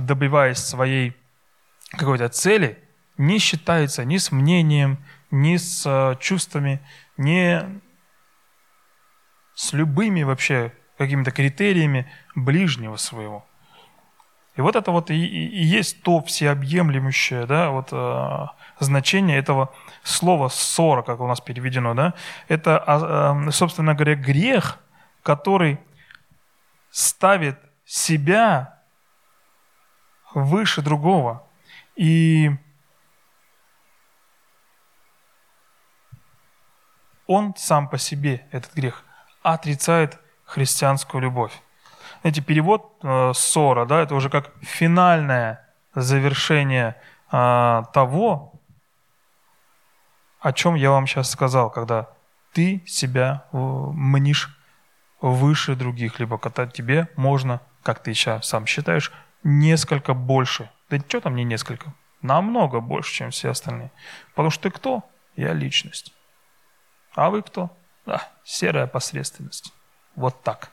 [0.00, 1.16] добиваясь своей
[1.92, 2.82] какой-то цели,
[3.18, 4.98] не считается ни с мнением,
[5.30, 6.80] ни с э, чувствами,
[7.16, 7.80] ни
[9.54, 13.46] с любыми вообще какими-то критериями ближнего своего.
[14.56, 18.46] И вот это вот и, и, есть то всеобъемлющее да, вот, э,
[18.80, 21.94] значение этого слова «ссора», как у нас переведено.
[21.94, 22.14] Да?
[22.48, 22.82] Это,
[23.46, 24.78] э, собственно говоря, грех,
[25.22, 25.78] который
[26.90, 28.82] ставит себя
[30.34, 31.46] выше другого.
[32.02, 32.50] И
[37.28, 39.04] он сам по себе, этот грех,
[39.44, 41.52] отрицает христианскую любовь.
[42.22, 46.96] Знаете, перевод э, ссора, да, это уже как финальное завершение
[47.30, 48.60] э, того,
[50.40, 52.10] о чем я вам сейчас сказал, когда
[52.52, 54.58] ты себя э, мнишь
[55.20, 59.12] выше других, либо когда тебе можно, как ты сейчас сам считаешь,
[59.44, 61.94] несколько больше– да что там не несколько?
[62.20, 63.90] Намного больше, чем все остальные.
[64.30, 65.02] Потому что ты кто?
[65.36, 66.12] Я личность.
[67.14, 67.76] А вы кто?
[68.06, 69.72] Да, серая посредственность.
[70.14, 70.70] Вот так.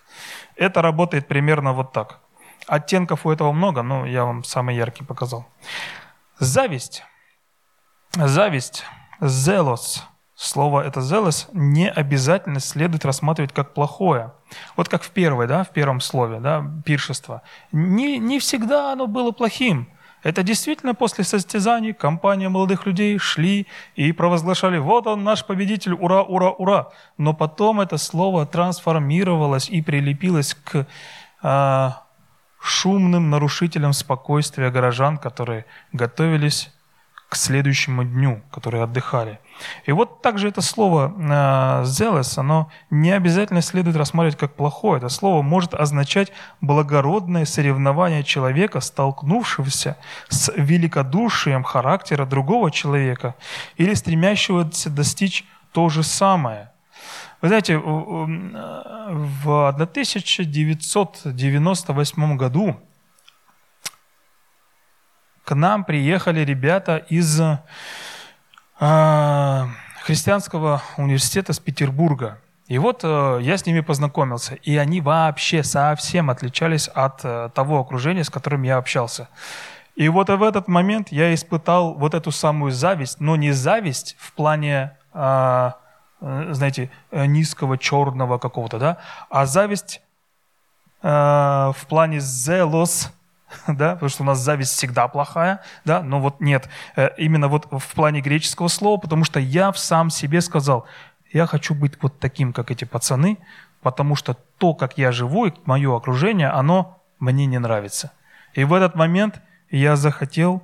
[0.55, 2.19] Это работает примерно вот так.
[2.67, 5.47] Оттенков у этого много, но я вам самый яркий показал.
[6.39, 7.03] Зависть.
[8.15, 8.85] Зависть.
[9.21, 10.05] Зелос.
[10.35, 14.31] Слово это зелос не обязательно следует рассматривать как плохое.
[14.77, 17.41] Вот как в первой, да, в первом слове, да, пиршество.
[17.73, 19.89] Не, не всегда оно было плохим.
[20.23, 26.23] Это действительно после состязаний компания молодых людей шли и провозглашали «Вот он, наш победитель, ура,
[26.23, 30.87] ура, ура!» Но потом это слово трансформировалось и прилепилось к
[31.43, 31.89] э,
[32.61, 36.71] шумным нарушителям спокойствия горожан, которые готовились
[37.29, 39.39] к следующему дню, которые отдыхали.
[39.85, 41.13] И вот также это слово
[41.85, 44.97] «zealous», оно не обязательно следует рассматривать как плохое.
[44.97, 49.95] Это слово может означать благородное соревнование человека, столкнувшегося
[50.29, 53.35] с великодушием характера другого человека
[53.77, 56.71] или стремящегося достичь то же самое.
[57.41, 62.75] Вы знаете, в 1998 году
[65.49, 67.57] к нам приехали ребята из э,
[70.03, 72.37] христианского университета с Петербурга.
[72.67, 77.79] И вот э, я с ними познакомился, и они вообще совсем отличались от э, того
[77.79, 79.27] окружения, с которым я общался.
[79.95, 84.33] И вот в этот момент я испытал вот эту самую зависть, но не зависть в
[84.33, 85.71] плане, э,
[86.21, 88.97] знаете, низкого черного какого-то, да,
[89.31, 90.03] а зависть
[91.01, 93.11] э, в плане зелос,
[93.67, 97.67] да, потому что у нас зависть всегда плохая, да, но вот нет, э, именно вот
[97.71, 100.85] в плане греческого слова, потому что я сам себе сказал,
[101.31, 103.37] я хочу быть вот таким, как эти пацаны,
[103.81, 108.11] потому что то, как я живу, и мое окружение, оно мне не нравится.
[108.53, 110.63] И в этот момент я захотел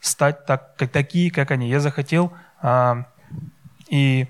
[0.00, 1.68] стать так, как, такие, как они.
[1.68, 3.06] Я захотел а,
[3.88, 4.26] и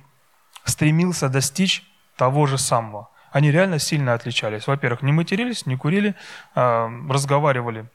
[0.65, 1.85] стремился достичь
[2.17, 3.09] того же самого.
[3.31, 4.67] Они реально сильно отличались.
[4.67, 6.15] Во-первых, не матерились, не курили,
[6.55, 7.87] а, разговаривали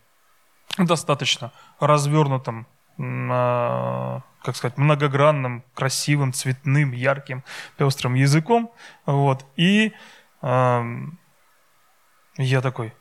[0.77, 2.67] достаточно развернутым,
[2.99, 7.43] а, как сказать, многогранным, красивым, цветным, ярким,
[7.77, 8.71] пестрым языком.
[9.05, 9.45] Вот.
[9.55, 9.93] И
[12.37, 12.93] я такой,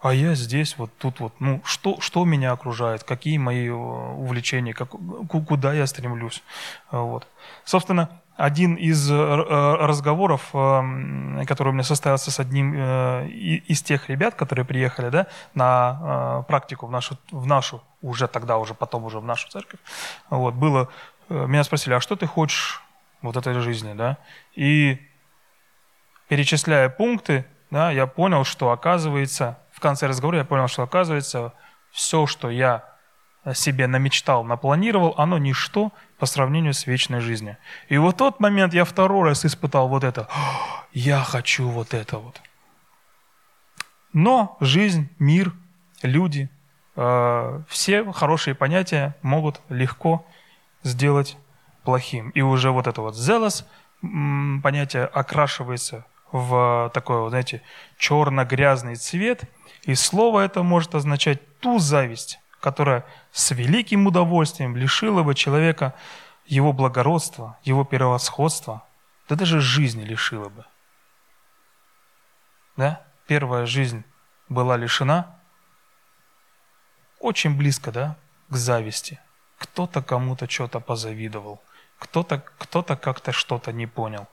[0.00, 4.72] а я здесь, вот тут вот, ну, что, что меня окружает, какие мои э, увлечения,
[4.72, 4.90] как,
[5.28, 6.44] куда я стремлюсь.
[6.92, 7.26] Вот.
[7.64, 12.72] Собственно, один из э, э, разговоров, который у меня состоялся с одним
[13.68, 18.74] из тех ребят, которые приехали да, на практику в нашу, в нашу, уже тогда, уже
[18.74, 19.80] потом уже в нашу церковь,
[20.30, 20.88] вот, было,
[21.28, 22.80] меня спросили, а что ты хочешь
[23.22, 24.18] вот этой жизни, да?
[24.54, 25.04] И
[26.28, 31.52] перечисляя пункты, да, я понял, что оказывается, в конце разговора я понял, что оказывается,
[31.90, 32.84] все, что я
[33.54, 37.56] себе намечтал, напланировал, оно ничто по сравнению с вечной жизнью.
[37.88, 40.28] И вот тот момент я второй раз испытал вот это.
[40.92, 42.40] Я хочу вот это вот.
[44.12, 45.52] Но жизнь, мир,
[46.02, 46.48] люди,
[46.96, 50.26] э, все хорошие понятия могут легко
[50.82, 51.36] сделать
[51.84, 52.30] плохим.
[52.30, 53.64] И уже вот это вот zealous
[54.62, 57.62] понятие окрашивается в такой, знаете,
[57.96, 59.42] черно-грязный цвет,
[59.84, 65.94] и слово это может означать ту зависть, которая с великим удовольствием лишила бы человека
[66.46, 68.84] его благородства, его превосходства,
[69.28, 70.64] да даже жизни лишила бы.
[72.76, 73.02] Да?
[73.26, 74.04] Первая жизнь
[74.48, 75.38] была лишена
[77.20, 78.16] очень близко, да,
[78.48, 79.20] к зависти.
[79.58, 81.60] Кто-то кому-то что-то позавидовал,
[81.98, 84.28] кто-то кто как-то что-то не понял.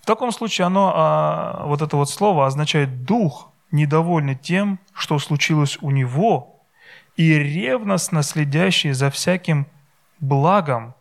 [0.00, 5.78] В таком случае оно, а, вот это вот слово означает дух, недовольный тем, что случилось
[5.80, 6.60] у него,
[7.16, 9.66] и ревностно следящий за всяким
[10.20, 10.94] благом,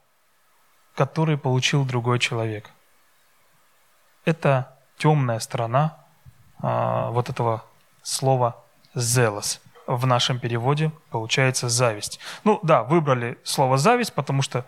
[0.96, 2.72] который получил другой человек.
[4.24, 5.98] Это темная сторона
[6.62, 7.64] а, вот этого
[8.02, 8.64] слова
[8.94, 9.62] «зелос».
[9.88, 12.20] В нашем переводе получается «зависть».
[12.44, 14.66] Ну да, выбрали слово «зависть», потому что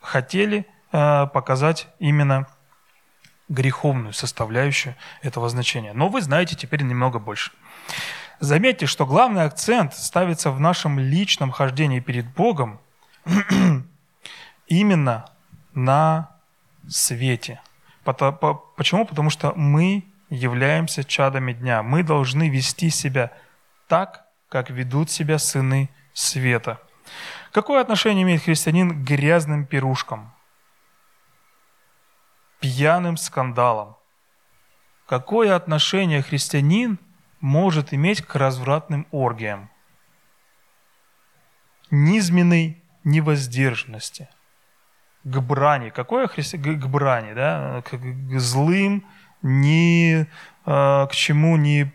[0.00, 2.46] хотели а, показать именно
[3.50, 5.92] греховную составляющую этого значения.
[5.92, 7.52] Но вы знаете теперь немного больше.
[8.38, 12.80] Заметьте, что главный акцент ставится в нашем личном хождении перед Богом
[14.66, 15.26] именно
[15.74, 16.30] на
[16.88, 17.60] свете.
[18.04, 19.04] Почему?
[19.04, 21.82] Потому что мы являемся чадами дня.
[21.82, 23.32] Мы должны вести себя
[23.88, 26.80] так, как ведут себя сыны света.
[27.52, 30.32] Какое отношение имеет христианин к грязным пирушкам?
[32.60, 33.96] Пьяным скандалом.
[35.06, 36.98] Какое отношение христианин
[37.40, 39.70] может иметь к развратным оргиям?
[41.90, 44.28] Низменной невоздержанности,
[45.24, 45.90] к брани.
[45.90, 46.58] Какое христи...
[46.58, 47.82] к брани, да?
[47.82, 47.98] к,
[48.38, 49.04] злым,
[49.42, 50.26] ни э,
[50.66, 51.90] к чему не,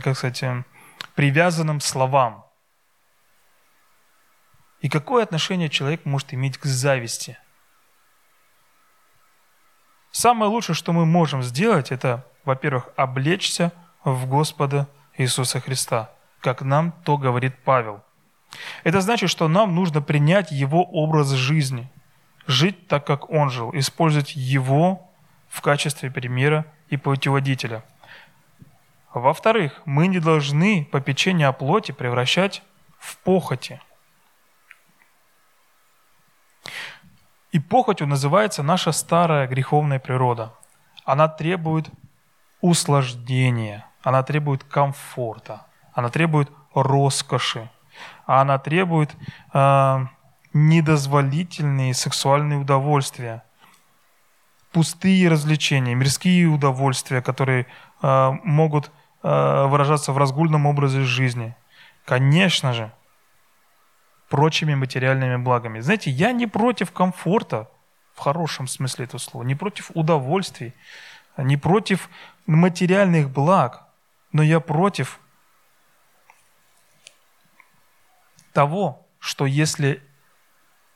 [0.00, 0.64] как сказать, э,
[1.14, 2.44] привязанным словам.
[4.80, 7.38] И какое отношение человек может иметь к зависти?
[10.14, 13.72] Самое лучшее, что мы можем сделать, это, во-первых, облечься
[14.04, 14.86] в Господа
[15.18, 18.00] Иисуса Христа, как нам то говорит Павел.
[18.84, 21.90] Это значит, что нам нужно принять Его образ жизни,
[22.46, 25.10] жить так, как Он жил, использовать Его
[25.48, 27.82] в качестве примера и путеводителя.
[29.12, 32.62] Во-вторых, мы не должны попечение о плоти превращать
[33.00, 33.80] в похоти–
[37.54, 40.54] И похотью называется наша старая греховная природа.
[41.04, 41.88] Она требует
[42.60, 47.70] услаждения, она требует комфорта, она требует роскоши,
[48.26, 49.14] она требует
[49.52, 50.06] э,
[50.52, 53.44] недозволительные сексуальные удовольствия,
[54.72, 57.66] пустые развлечения, мирские удовольствия, которые
[58.02, 58.90] э, могут
[59.22, 61.54] э, выражаться в разгульном образе жизни.
[62.04, 62.90] Конечно же,
[64.34, 65.78] прочими материальными благами.
[65.78, 67.70] Знаете, я не против комфорта,
[68.14, 70.74] в хорошем смысле этого слова, не против удовольствий,
[71.36, 72.10] не против
[72.44, 73.86] материальных благ,
[74.32, 75.20] но я против
[78.52, 80.02] того, что если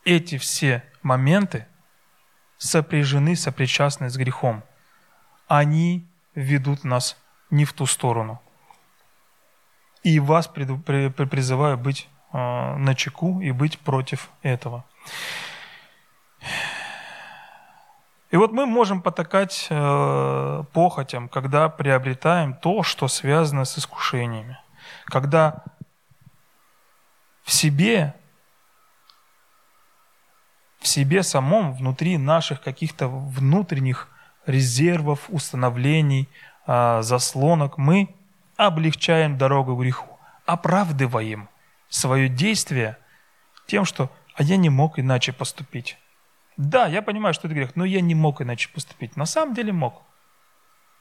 [0.04, 1.68] эти все моменты
[2.56, 4.64] сопряжены, сопричастны с грехом,
[5.46, 7.16] они ведут нас
[7.50, 8.42] не в ту сторону.
[10.02, 14.84] И вас призываю быть на чеку и быть против этого.
[18.30, 24.58] И вот мы можем потакать э, похотям, когда приобретаем то, что связано с искушениями.
[25.06, 25.64] Когда
[27.42, 28.14] в себе,
[30.78, 34.08] в себе самом, внутри наших каких-то внутренних
[34.44, 36.28] резервов, установлений,
[36.66, 38.14] а, заслонок мы
[38.58, 41.48] облегчаем дорогу греху, оправдываем
[41.88, 42.98] свое действие
[43.66, 45.98] тем, что «а я не мог иначе поступить».
[46.56, 49.16] Да, я понимаю, что это грех, но я не мог иначе поступить.
[49.16, 50.02] На самом деле мог.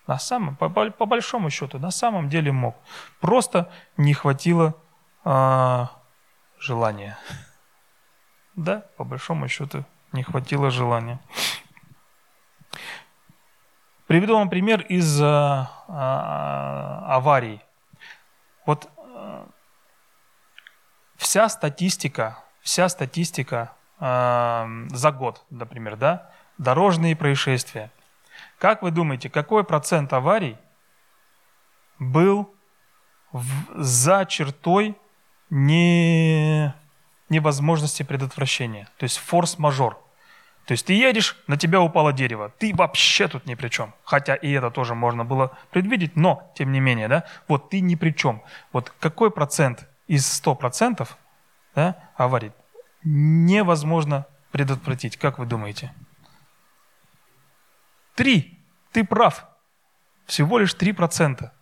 [0.06, 2.78] На самом, по, по большому счету, на самом деле мог.
[3.20, 4.76] Просто не хватило
[5.24, 5.92] а,
[6.60, 7.18] желания.
[8.56, 11.20] Да, по большому счету, не хватило желания.
[14.08, 17.62] Приведу вам пример из а, а, аварий.
[18.66, 18.90] Вот
[21.28, 27.92] вся статистика, вся статистика а, за год, например, да, дорожные происшествия.
[28.58, 30.56] Как вы думаете, какой процент аварий
[32.00, 32.56] был
[33.34, 33.44] в,
[33.76, 34.96] за чертой
[35.50, 36.74] не,
[37.28, 38.88] невозможности предотвращения?
[38.98, 40.02] То есть форс-мажор.
[40.66, 43.94] То есть ты едешь, на тебя упало дерево, ты вообще тут ни при чем.
[44.06, 47.96] Хотя и это тоже можно было предвидеть, но тем не менее, да, вот ты ни
[47.96, 48.42] при чем.
[48.72, 51.08] Вот какой процент из 100%
[51.76, 52.52] да, аварий
[53.04, 55.94] невозможно предотвратить, как вы думаете?
[58.16, 58.60] Три.
[58.92, 59.46] Ты прав.
[60.26, 61.54] Всего лишь три процента.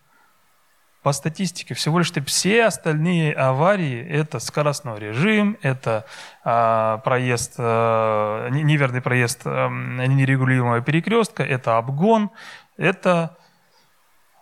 [1.04, 6.06] По статистике, всего лишь все остальные аварии– это скоростной режим, это
[6.44, 12.32] э, проезд, э, неверный проезд э, нерегулируемого перекрестка, это обгон,
[12.76, 13.38] это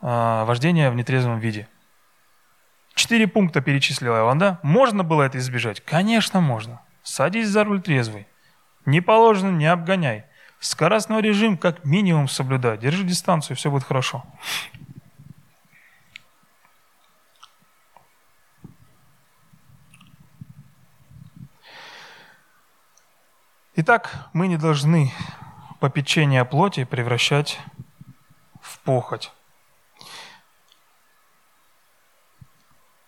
[0.01, 1.67] э, вождение в нетрезвом виде.
[2.95, 4.59] Четыре пункта перечислила я вам, да?
[4.63, 5.81] Можно было это избежать?
[5.81, 6.81] Конечно, можно.
[7.01, 8.27] Садись за руль трезвый.
[8.85, 10.25] Не положено, не обгоняй.
[10.59, 12.77] Скоростной режим как минимум соблюдай.
[12.77, 14.23] Держи дистанцию, все будет хорошо.
[23.75, 25.11] Итак, мы не должны
[25.79, 27.59] попечение плоти превращать
[28.61, 29.33] в похоть.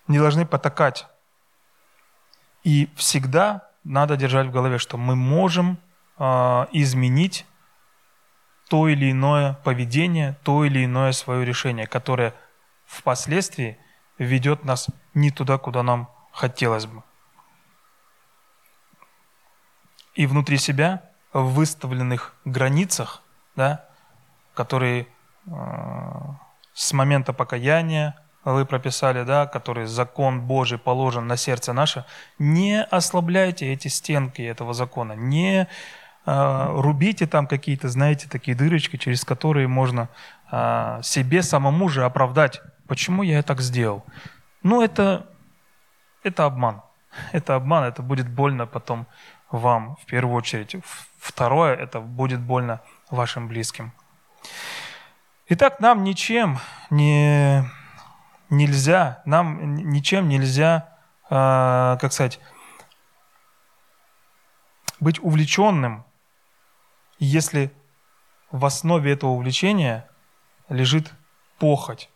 [0.08, 1.08] Не должны потакать.
[2.64, 5.78] И всегда надо держать в голове, что мы можем
[6.18, 6.24] э,
[6.72, 7.46] изменить
[8.70, 12.34] то или иное поведение, то или иное свое решение, которое
[12.86, 13.78] впоследствии
[14.18, 17.04] ведет нас не туда, куда нам хотелось бы.
[20.16, 21.04] И внутри себя,
[21.34, 23.22] в выставленных границах,
[23.56, 23.86] да,
[24.54, 25.08] которые
[25.46, 25.52] э,
[26.74, 28.16] с момента покаяния,
[28.54, 32.06] вы прописали, да, который закон Божий положен на сердце наше,
[32.40, 35.68] не ослабляйте эти стенки этого закона, не
[36.26, 40.10] э, рубите там какие-то, знаете, такие дырочки, через которые можно
[40.52, 44.06] э, себе самому же оправдать, почему я так сделал.
[44.62, 45.26] Ну, это,
[46.24, 46.82] это обман.
[47.32, 49.08] Это обман, это будет больно потом
[49.50, 50.76] вам в первую очередь.
[51.18, 53.94] Второе, это будет больно вашим близким.
[55.48, 57.64] Итак, нам ничем не
[58.58, 60.98] нельзя, нам ничем нельзя,
[61.30, 62.40] э, как сказать,
[65.00, 66.06] быть увлеченным,
[67.20, 67.72] если
[68.52, 70.08] в основе этого увлечения
[70.70, 71.14] лежит
[71.60, 72.10] похоть.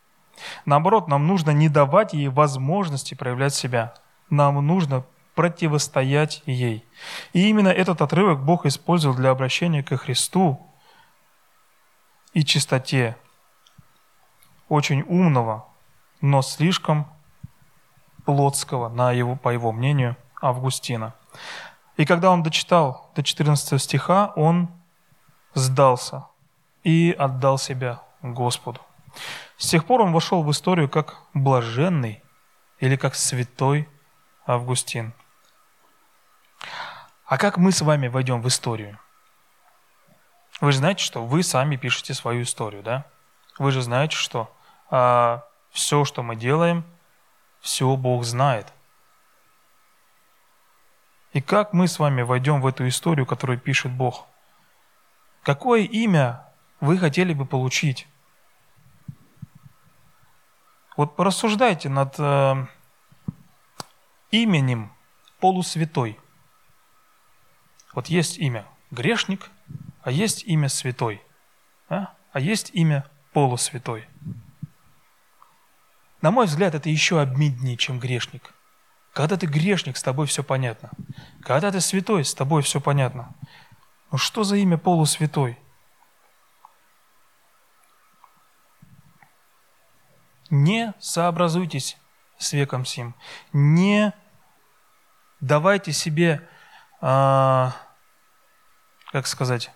[0.65, 3.93] Наоборот, нам нужно не давать ей возможности проявлять себя.
[4.29, 6.85] Нам нужно противостоять ей.
[7.33, 10.65] И именно этот отрывок Бог использовал для обращения ко Христу
[12.33, 13.17] и чистоте
[14.67, 15.68] очень умного,
[16.21, 17.07] но слишком
[18.25, 21.13] плотского, на его, по его мнению, Августина.
[21.97, 24.69] И когда он дочитал до 14 стиха, он
[25.53, 26.25] сдался
[26.83, 28.81] и отдал себя Господу.
[29.57, 32.23] С тех пор он вошел в историю как блаженный
[32.79, 33.89] или как святой
[34.45, 35.13] Августин.
[37.25, 38.97] А как мы с вами войдем в историю?
[40.61, 43.05] Вы же знаете, что вы сами пишете свою историю, да?
[43.57, 44.51] Вы же знаете, что
[44.89, 46.83] а, все, что мы делаем,
[47.59, 48.73] все Бог знает.
[51.33, 54.27] И как мы с вами войдем в эту историю, которую пишет Бог?
[55.43, 56.47] Какое имя
[56.79, 58.07] вы хотели бы получить?
[60.97, 62.65] Вот порассуждайте над э,
[64.31, 64.91] именем
[65.39, 66.19] полусвятой.
[67.93, 69.49] Вот есть имя грешник,
[70.01, 71.21] а есть имя святой,
[71.87, 74.07] а, а есть имя полусвятой.
[76.21, 78.53] На мой взгляд, это еще обиднее, чем грешник.
[79.13, 80.91] Когда ты грешник, с тобой все понятно.
[81.41, 83.33] Когда ты святой, с тобой все понятно.
[84.11, 85.57] Ну что за имя полусвятой?
[90.49, 91.97] Не сообразуйтесь
[92.37, 93.15] с веком сим.
[93.53, 94.13] Не
[95.39, 96.47] давайте себе,
[97.01, 97.73] а,
[99.11, 99.71] как сказать,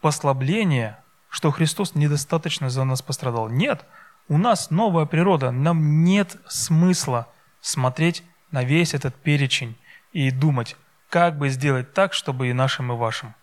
[0.00, 3.48] послабление, что Христос недостаточно за нас пострадал.
[3.48, 3.84] Нет,
[4.28, 7.28] у нас новая природа, нам нет смысла
[7.60, 9.76] смотреть на весь этот перечень
[10.12, 10.76] и думать,
[11.10, 13.34] как бы сделать так, чтобы и нашим, и вашим.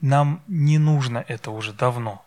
[0.00, 2.22] Нам не нужно это уже давно.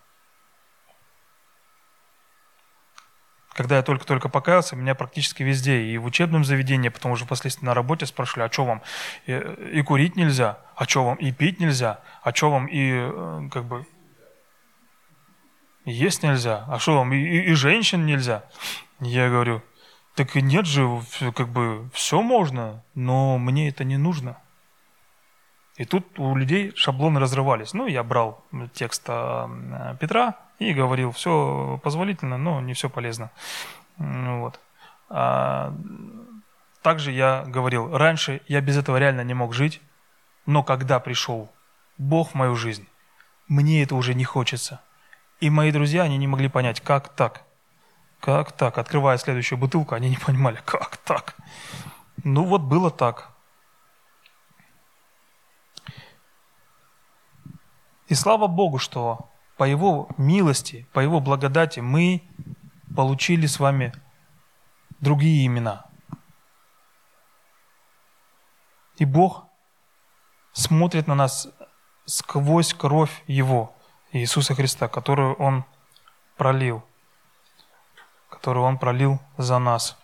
[3.54, 7.74] Когда я только-только покаялся, меня практически везде, и в учебном заведении, потом уже впоследствии на
[7.74, 8.82] работе спрашивали, а что вам
[9.26, 9.34] и,
[9.74, 13.66] и курить нельзя, а что вам и пить нельзя, а что вам и э, как
[13.66, 13.86] бы
[15.92, 18.44] есть нельзя, а что вам и, и, женщин нельзя?
[19.00, 19.62] Я говорю,
[20.16, 21.02] так и нет же,
[21.36, 24.38] как бы все можно, но мне это не нужно.
[25.78, 27.74] И тут у людей шаблоны разрывались.
[27.74, 33.32] Ну, я брал текст э, Петра, и говорил, все позволительно, но не все полезно.
[33.98, 34.60] Вот.
[35.10, 35.74] А,
[36.82, 39.82] также я говорил, раньше я без этого реально не мог жить,
[40.46, 41.52] но когда пришел
[41.98, 42.88] Бог в мою жизнь,
[43.48, 44.82] мне это уже не хочется.
[45.40, 47.46] И мои друзья, они не могли понять, как так?
[48.20, 48.78] Как так?
[48.78, 51.36] Открывая следующую бутылку, они не понимали, как так?
[52.24, 53.32] Ну вот было так.
[58.08, 62.24] И слава Богу, что по Его милости, по Его благодати мы
[62.96, 63.94] получили с вами
[65.00, 65.86] другие имена.
[68.98, 69.46] И Бог
[70.52, 71.48] смотрит на нас
[72.06, 73.74] сквозь кровь Его,
[74.12, 75.66] Иисуса Христа, которую Он
[76.38, 76.84] пролил,
[78.30, 79.98] которую Он пролил за нас.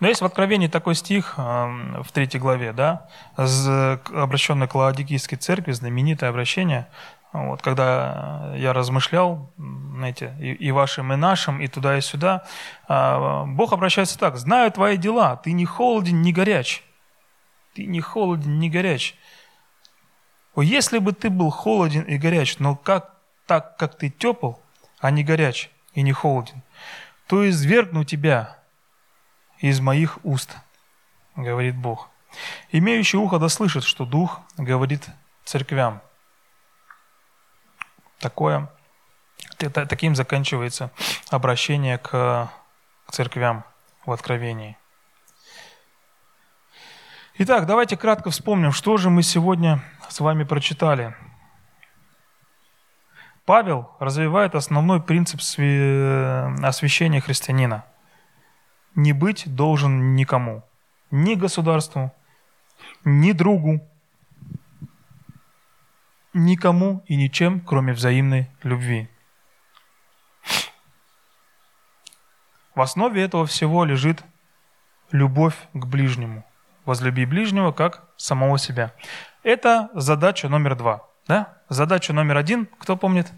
[0.00, 5.72] Но есть в Откровении такой стих эм, в третьей главе, да, обращенный к Лаодикийской церкви,
[5.72, 6.88] знаменитое обращение,
[7.32, 12.44] вот, когда я размышлял, знаете, и, и вашим, и нашим, и туда, и сюда,
[12.86, 16.84] а, Бог обращается так, «Знаю твои дела, ты не холоден, не горяч».
[17.74, 19.16] Ты не холоден, не горяч.
[20.54, 23.14] О, если бы ты был холоден и горяч, но как,
[23.46, 24.52] так, как ты тепл,
[25.00, 26.62] а не горяч и не холоден,
[27.26, 28.58] то извергну тебя
[29.58, 30.56] из моих уст,
[31.34, 32.08] говорит Бог.
[32.70, 35.08] Имеющий ухо да слышит, что Дух говорит
[35.44, 36.00] церквям.
[38.18, 38.70] Такое,
[39.58, 40.90] таким заканчивается
[41.30, 42.50] обращение к,
[43.06, 43.64] к церквям
[44.06, 44.76] в Откровении.
[47.36, 51.14] Итак, давайте кратко вспомним, что же мы сегодня с вами прочитали.
[53.44, 57.84] Павел развивает основной принцип освящения христианина–
[58.94, 60.62] не быть должен никому.
[61.10, 62.12] Ни государству,
[63.04, 63.80] ни другу,
[66.32, 69.08] никому и ничем, кроме взаимной любви.
[72.74, 74.24] В основе этого всего лежит
[75.12, 76.44] любовь к ближнему.
[76.84, 78.94] Возлюби ближнего как самого себя.
[79.42, 81.08] Это задача номер два.
[81.26, 81.62] Да?
[81.68, 83.32] Задача номер один, кто помнит?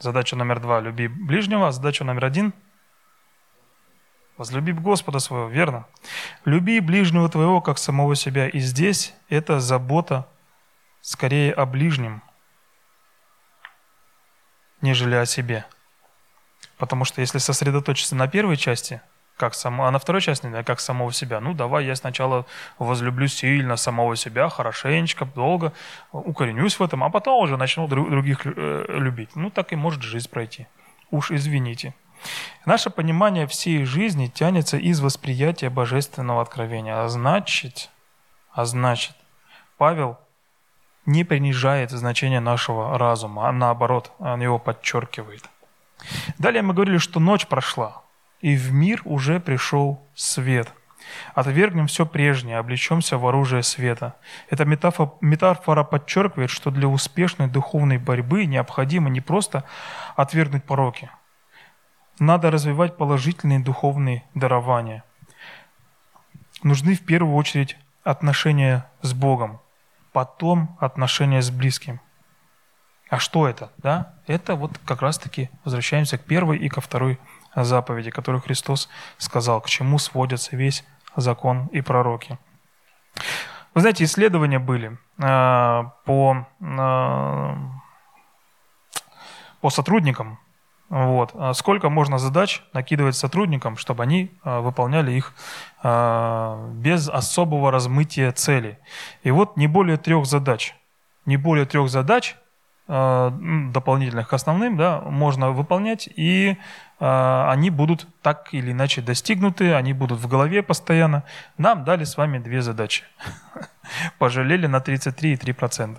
[0.00, 2.54] Задача номер два– люби ближнего, а задача номер один–
[4.36, 5.86] возлюби Господа своего, верно?
[6.44, 8.48] Люби ближнего твоего, как самого себя.
[8.48, 10.28] И здесь это забота
[11.00, 12.22] скорее о ближнем,
[14.80, 15.66] нежели о себе.
[16.76, 19.00] Потому что если сосредоточиться на первой части–
[19.38, 21.40] как само, а на второй части, как самого себя.
[21.40, 22.44] Ну, давай я сначала
[22.78, 25.72] возлюблю сильно самого себя, хорошенечко, долго,
[26.12, 29.30] укоренюсь в этом, а потом уже начну других э, любить.
[29.36, 30.66] Ну, так и может жизнь пройти.
[31.10, 31.94] Уж извините.
[32.66, 37.02] Наше понимание всей жизни тянется из восприятия божественного откровения.
[37.02, 37.90] А значит,
[38.52, 39.14] а значит,
[39.78, 40.18] Павел
[41.06, 45.44] не принижает значение нашего разума, а наоборот, он его подчеркивает.
[46.38, 48.02] Далее мы говорили, что ночь прошла,
[48.40, 50.72] и в мир уже пришел свет.
[51.34, 54.16] Отвергнем все прежнее, облечемся в оружие света.
[54.50, 59.64] Эта метафора, метафора подчеркивает, что для успешной духовной борьбы необходимо не просто
[60.16, 61.10] отвергнуть пороки.
[62.18, 65.04] Надо развивать положительные духовные дарования.
[66.62, 69.60] Нужны в первую очередь отношения с Богом,
[70.12, 72.00] потом отношения с близким.
[73.08, 73.70] А что это?
[73.78, 74.14] Да?
[74.26, 77.18] Это вот как раз-таки возвращаемся к первой и ко второй
[77.64, 78.88] заповеди, которые Христос
[79.18, 80.84] сказал, к чему сводится весь
[81.16, 82.38] закон и пророки.
[83.74, 87.56] Вы знаете, исследования были э, по, э,
[89.60, 90.38] по сотрудникам.
[90.88, 91.32] Вот.
[91.34, 95.34] А сколько можно задач накидывать сотрудникам, чтобы они э, выполняли их
[95.82, 98.78] э, без особого размытия цели.
[99.22, 100.74] И вот не более трех задач.
[101.26, 102.36] Не более трех задач
[102.88, 106.56] дополнительных к основным, да, можно выполнять, и
[106.98, 111.24] э, они будут так или иначе достигнуты, они будут в голове постоянно.
[111.58, 113.04] Нам дали с вами две задачи.
[114.18, 115.98] Пожалели на 33,3%.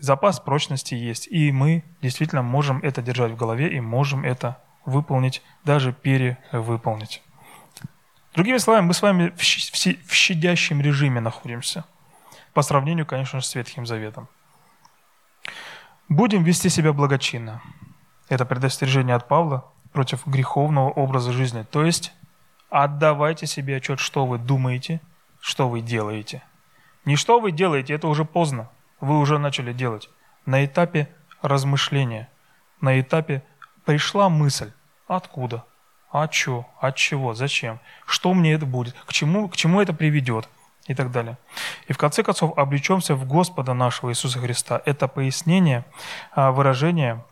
[0.00, 5.42] Запас прочности есть, и мы действительно можем это держать в голове и можем это выполнить,
[5.64, 7.22] даже перевыполнить.
[8.34, 11.84] Другими словами, мы с вами в щадящем режиме находимся,
[12.52, 14.28] по сравнению, конечно с Ветхим Заветом.
[16.12, 17.62] Будем вести себя благочинно.
[18.28, 21.62] Это предостережение от Павла против греховного образа жизни.
[21.62, 22.12] То есть
[22.68, 25.00] отдавайте себе отчет, что вы думаете,
[25.40, 26.42] что вы делаете.
[27.06, 28.68] Не что вы делаете, это уже поздно.
[29.00, 30.10] Вы уже начали делать.
[30.44, 31.08] На этапе
[31.40, 32.28] размышления,
[32.82, 33.42] на этапе
[33.86, 34.70] пришла мысль.
[35.06, 35.64] Откуда?
[36.10, 36.66] А что?
[36.78, 37.32] От чего?
[37.32, 37.80] Зачем?
[38.04, 38.94] Что мне это будет?
[39.06, 40.46] К чему, к чему это приведет?
[40.86, 41.38] И так далее.
[41.86, 44.80] И в конце концов облечемся в Господа нашего Иисуса Христа.
[44.84, 45.84] Это пояснение,
[46.34, 47.24] а, выражение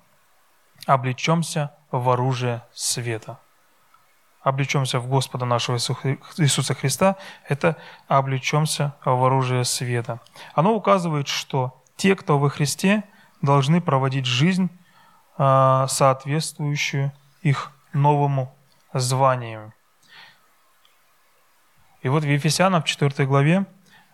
[0.86, 3.38] «облечемся в оружие света».
[4.42, 7.16] Облечемся в Господа нашего Иисуса Христа–
[7.48, 7.76] это
[8.08, 10.20] облечемся в оружие света.
[10.54, 13.04] Оно указывает, что те, кто во Христе,
[13.42, 14.70] должны проводить жизнь,
[15.36, 18.54] а, соответствующую их новому
[18.94, 19.74] званию.
[22.02, 23.66] И вот в Ефесянам в 4 главе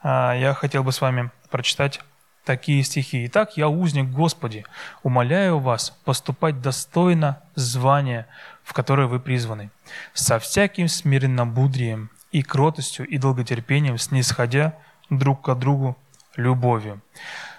[0.03, 2.01] а, я хотел бы с вами прочитать
[2.45, 3.27] такие стихи.
[3.27, 4.65] «Итак, я узник Господи,
[5.03, 8.27] умоляю вас поступать достойно звания,
[8.63, 9.71] в которое вы призваны,
[10.15, 14.75] со всяким смиреннобудрием и кротостью и долготерпением, снисходя
[15.11, 15.99] друг к другу
[16.37, 17.01] любовью,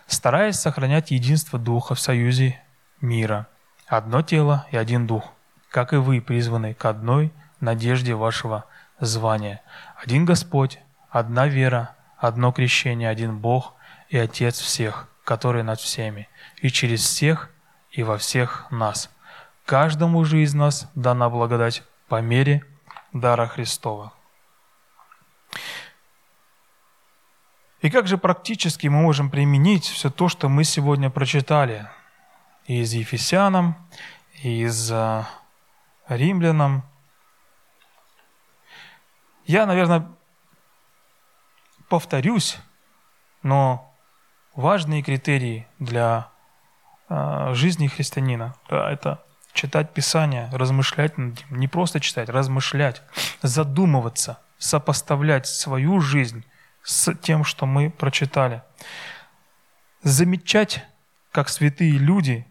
[0.07, 2.61] стараясь сохранять единство Духа в союзе
[3.01, 3.47] мира,
[3.87, 5.33] одно тело и один Дух,
[5.69, 8.65] как и вы призваны к одной надежде вашего
[8.99, 9.61] звания.
[10.01, 10.79] Один Господь,
[11.09, 13.73] одна вера, одно крещение, один Бог
[14.09, 16.29] и Отец всех, который над всеми,
[16.61, 17.49] и через всех
[17.91, 19.09] и во всех нас.
[19.65, 22.63] Каждому же из нас дана благодать по мере
[23.13, 24.13] дара Христова.
[27.81, 31.87] И как же практически мы можем применить все то, что мы сегодня прочитали
[32.65, 33.75] из Ефесянам,
[34.41, 35.23] из э,
[36.07, 36.83] Римлянам,
[39.47, 40.05] я, наверное,
[41.87, 42.59] повторюсь,
[43.43, 43.95] но
[44.55, 46.29] важные критерии для
[47.09, 49.23] э, жизни христианина да, это
[49.53, 53.01] читать Писание, размышлять над ним, не просто читать, размышлять,
[53.41, 56.43] задумываться, сопоставлять свою жизнь
[56.83, 58.63] с тем, что мы прочитали.
[60.03, 60.85] Замечать,
[61.31, 62.45] как святые люди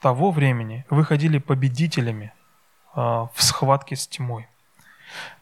[0.00, 2.32] того времени выходили победителями
[2.96, 4.49] э, в схватке с тьмой.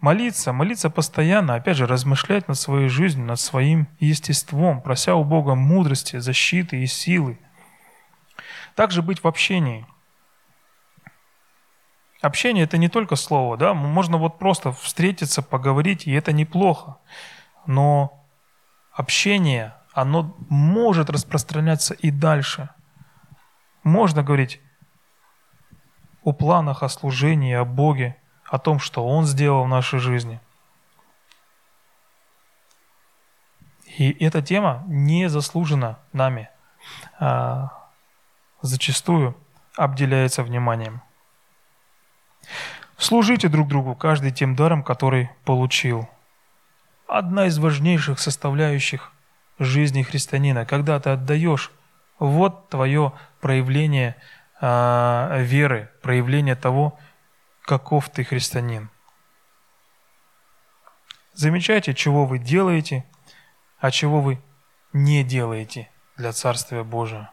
[0.01, 5.55] Молиться, молиться постоянно, опять же, размышлять над своей жизнью, над своим естеством, прося у Бога
[5.55, 7.39] мудрости, защиты и силы.
[8.75, 9.87] Также быть в общении.
[12.21, 16.99] Общение– это не только слово, да, можно вот просто встретиться, поговорить, и это неплохо.
[17.67, 18.25] Но
[18.93, 22.71] общение, оно может распространяться и дальше.
[23.85, 24.61] Можно говорить
[26.25, 28.17] о планах, о служении, о Боге–
[28.49, 30.41] о том, что Он сделал в нашей жизни.
[33.99, 36.49] И эта тема не заслужена нами,
[37.19, 37.73] а
[38.63, 39.37] зачастую
[39.77, 41.03] обделяется вниманием.
[42.97, 46.09] Служите друг другу, каждый тем даром, который получил.
[47.07, 49.13] Одна из важнейших составляющих
[49.59, 51.71] жизни христианина, когда ты отдаешь,
[52.19, 54.17] вот твое проявление
[54.61, 56.99] э, веры, проявление того,
[57.69, 58.89] каков ты христианин.
[61.35, 63.05] Замечайте, чего вы делаете,
[63.79, 64.43] а чего вы
[64.95, 67.31] не делаете для Царствия Божия.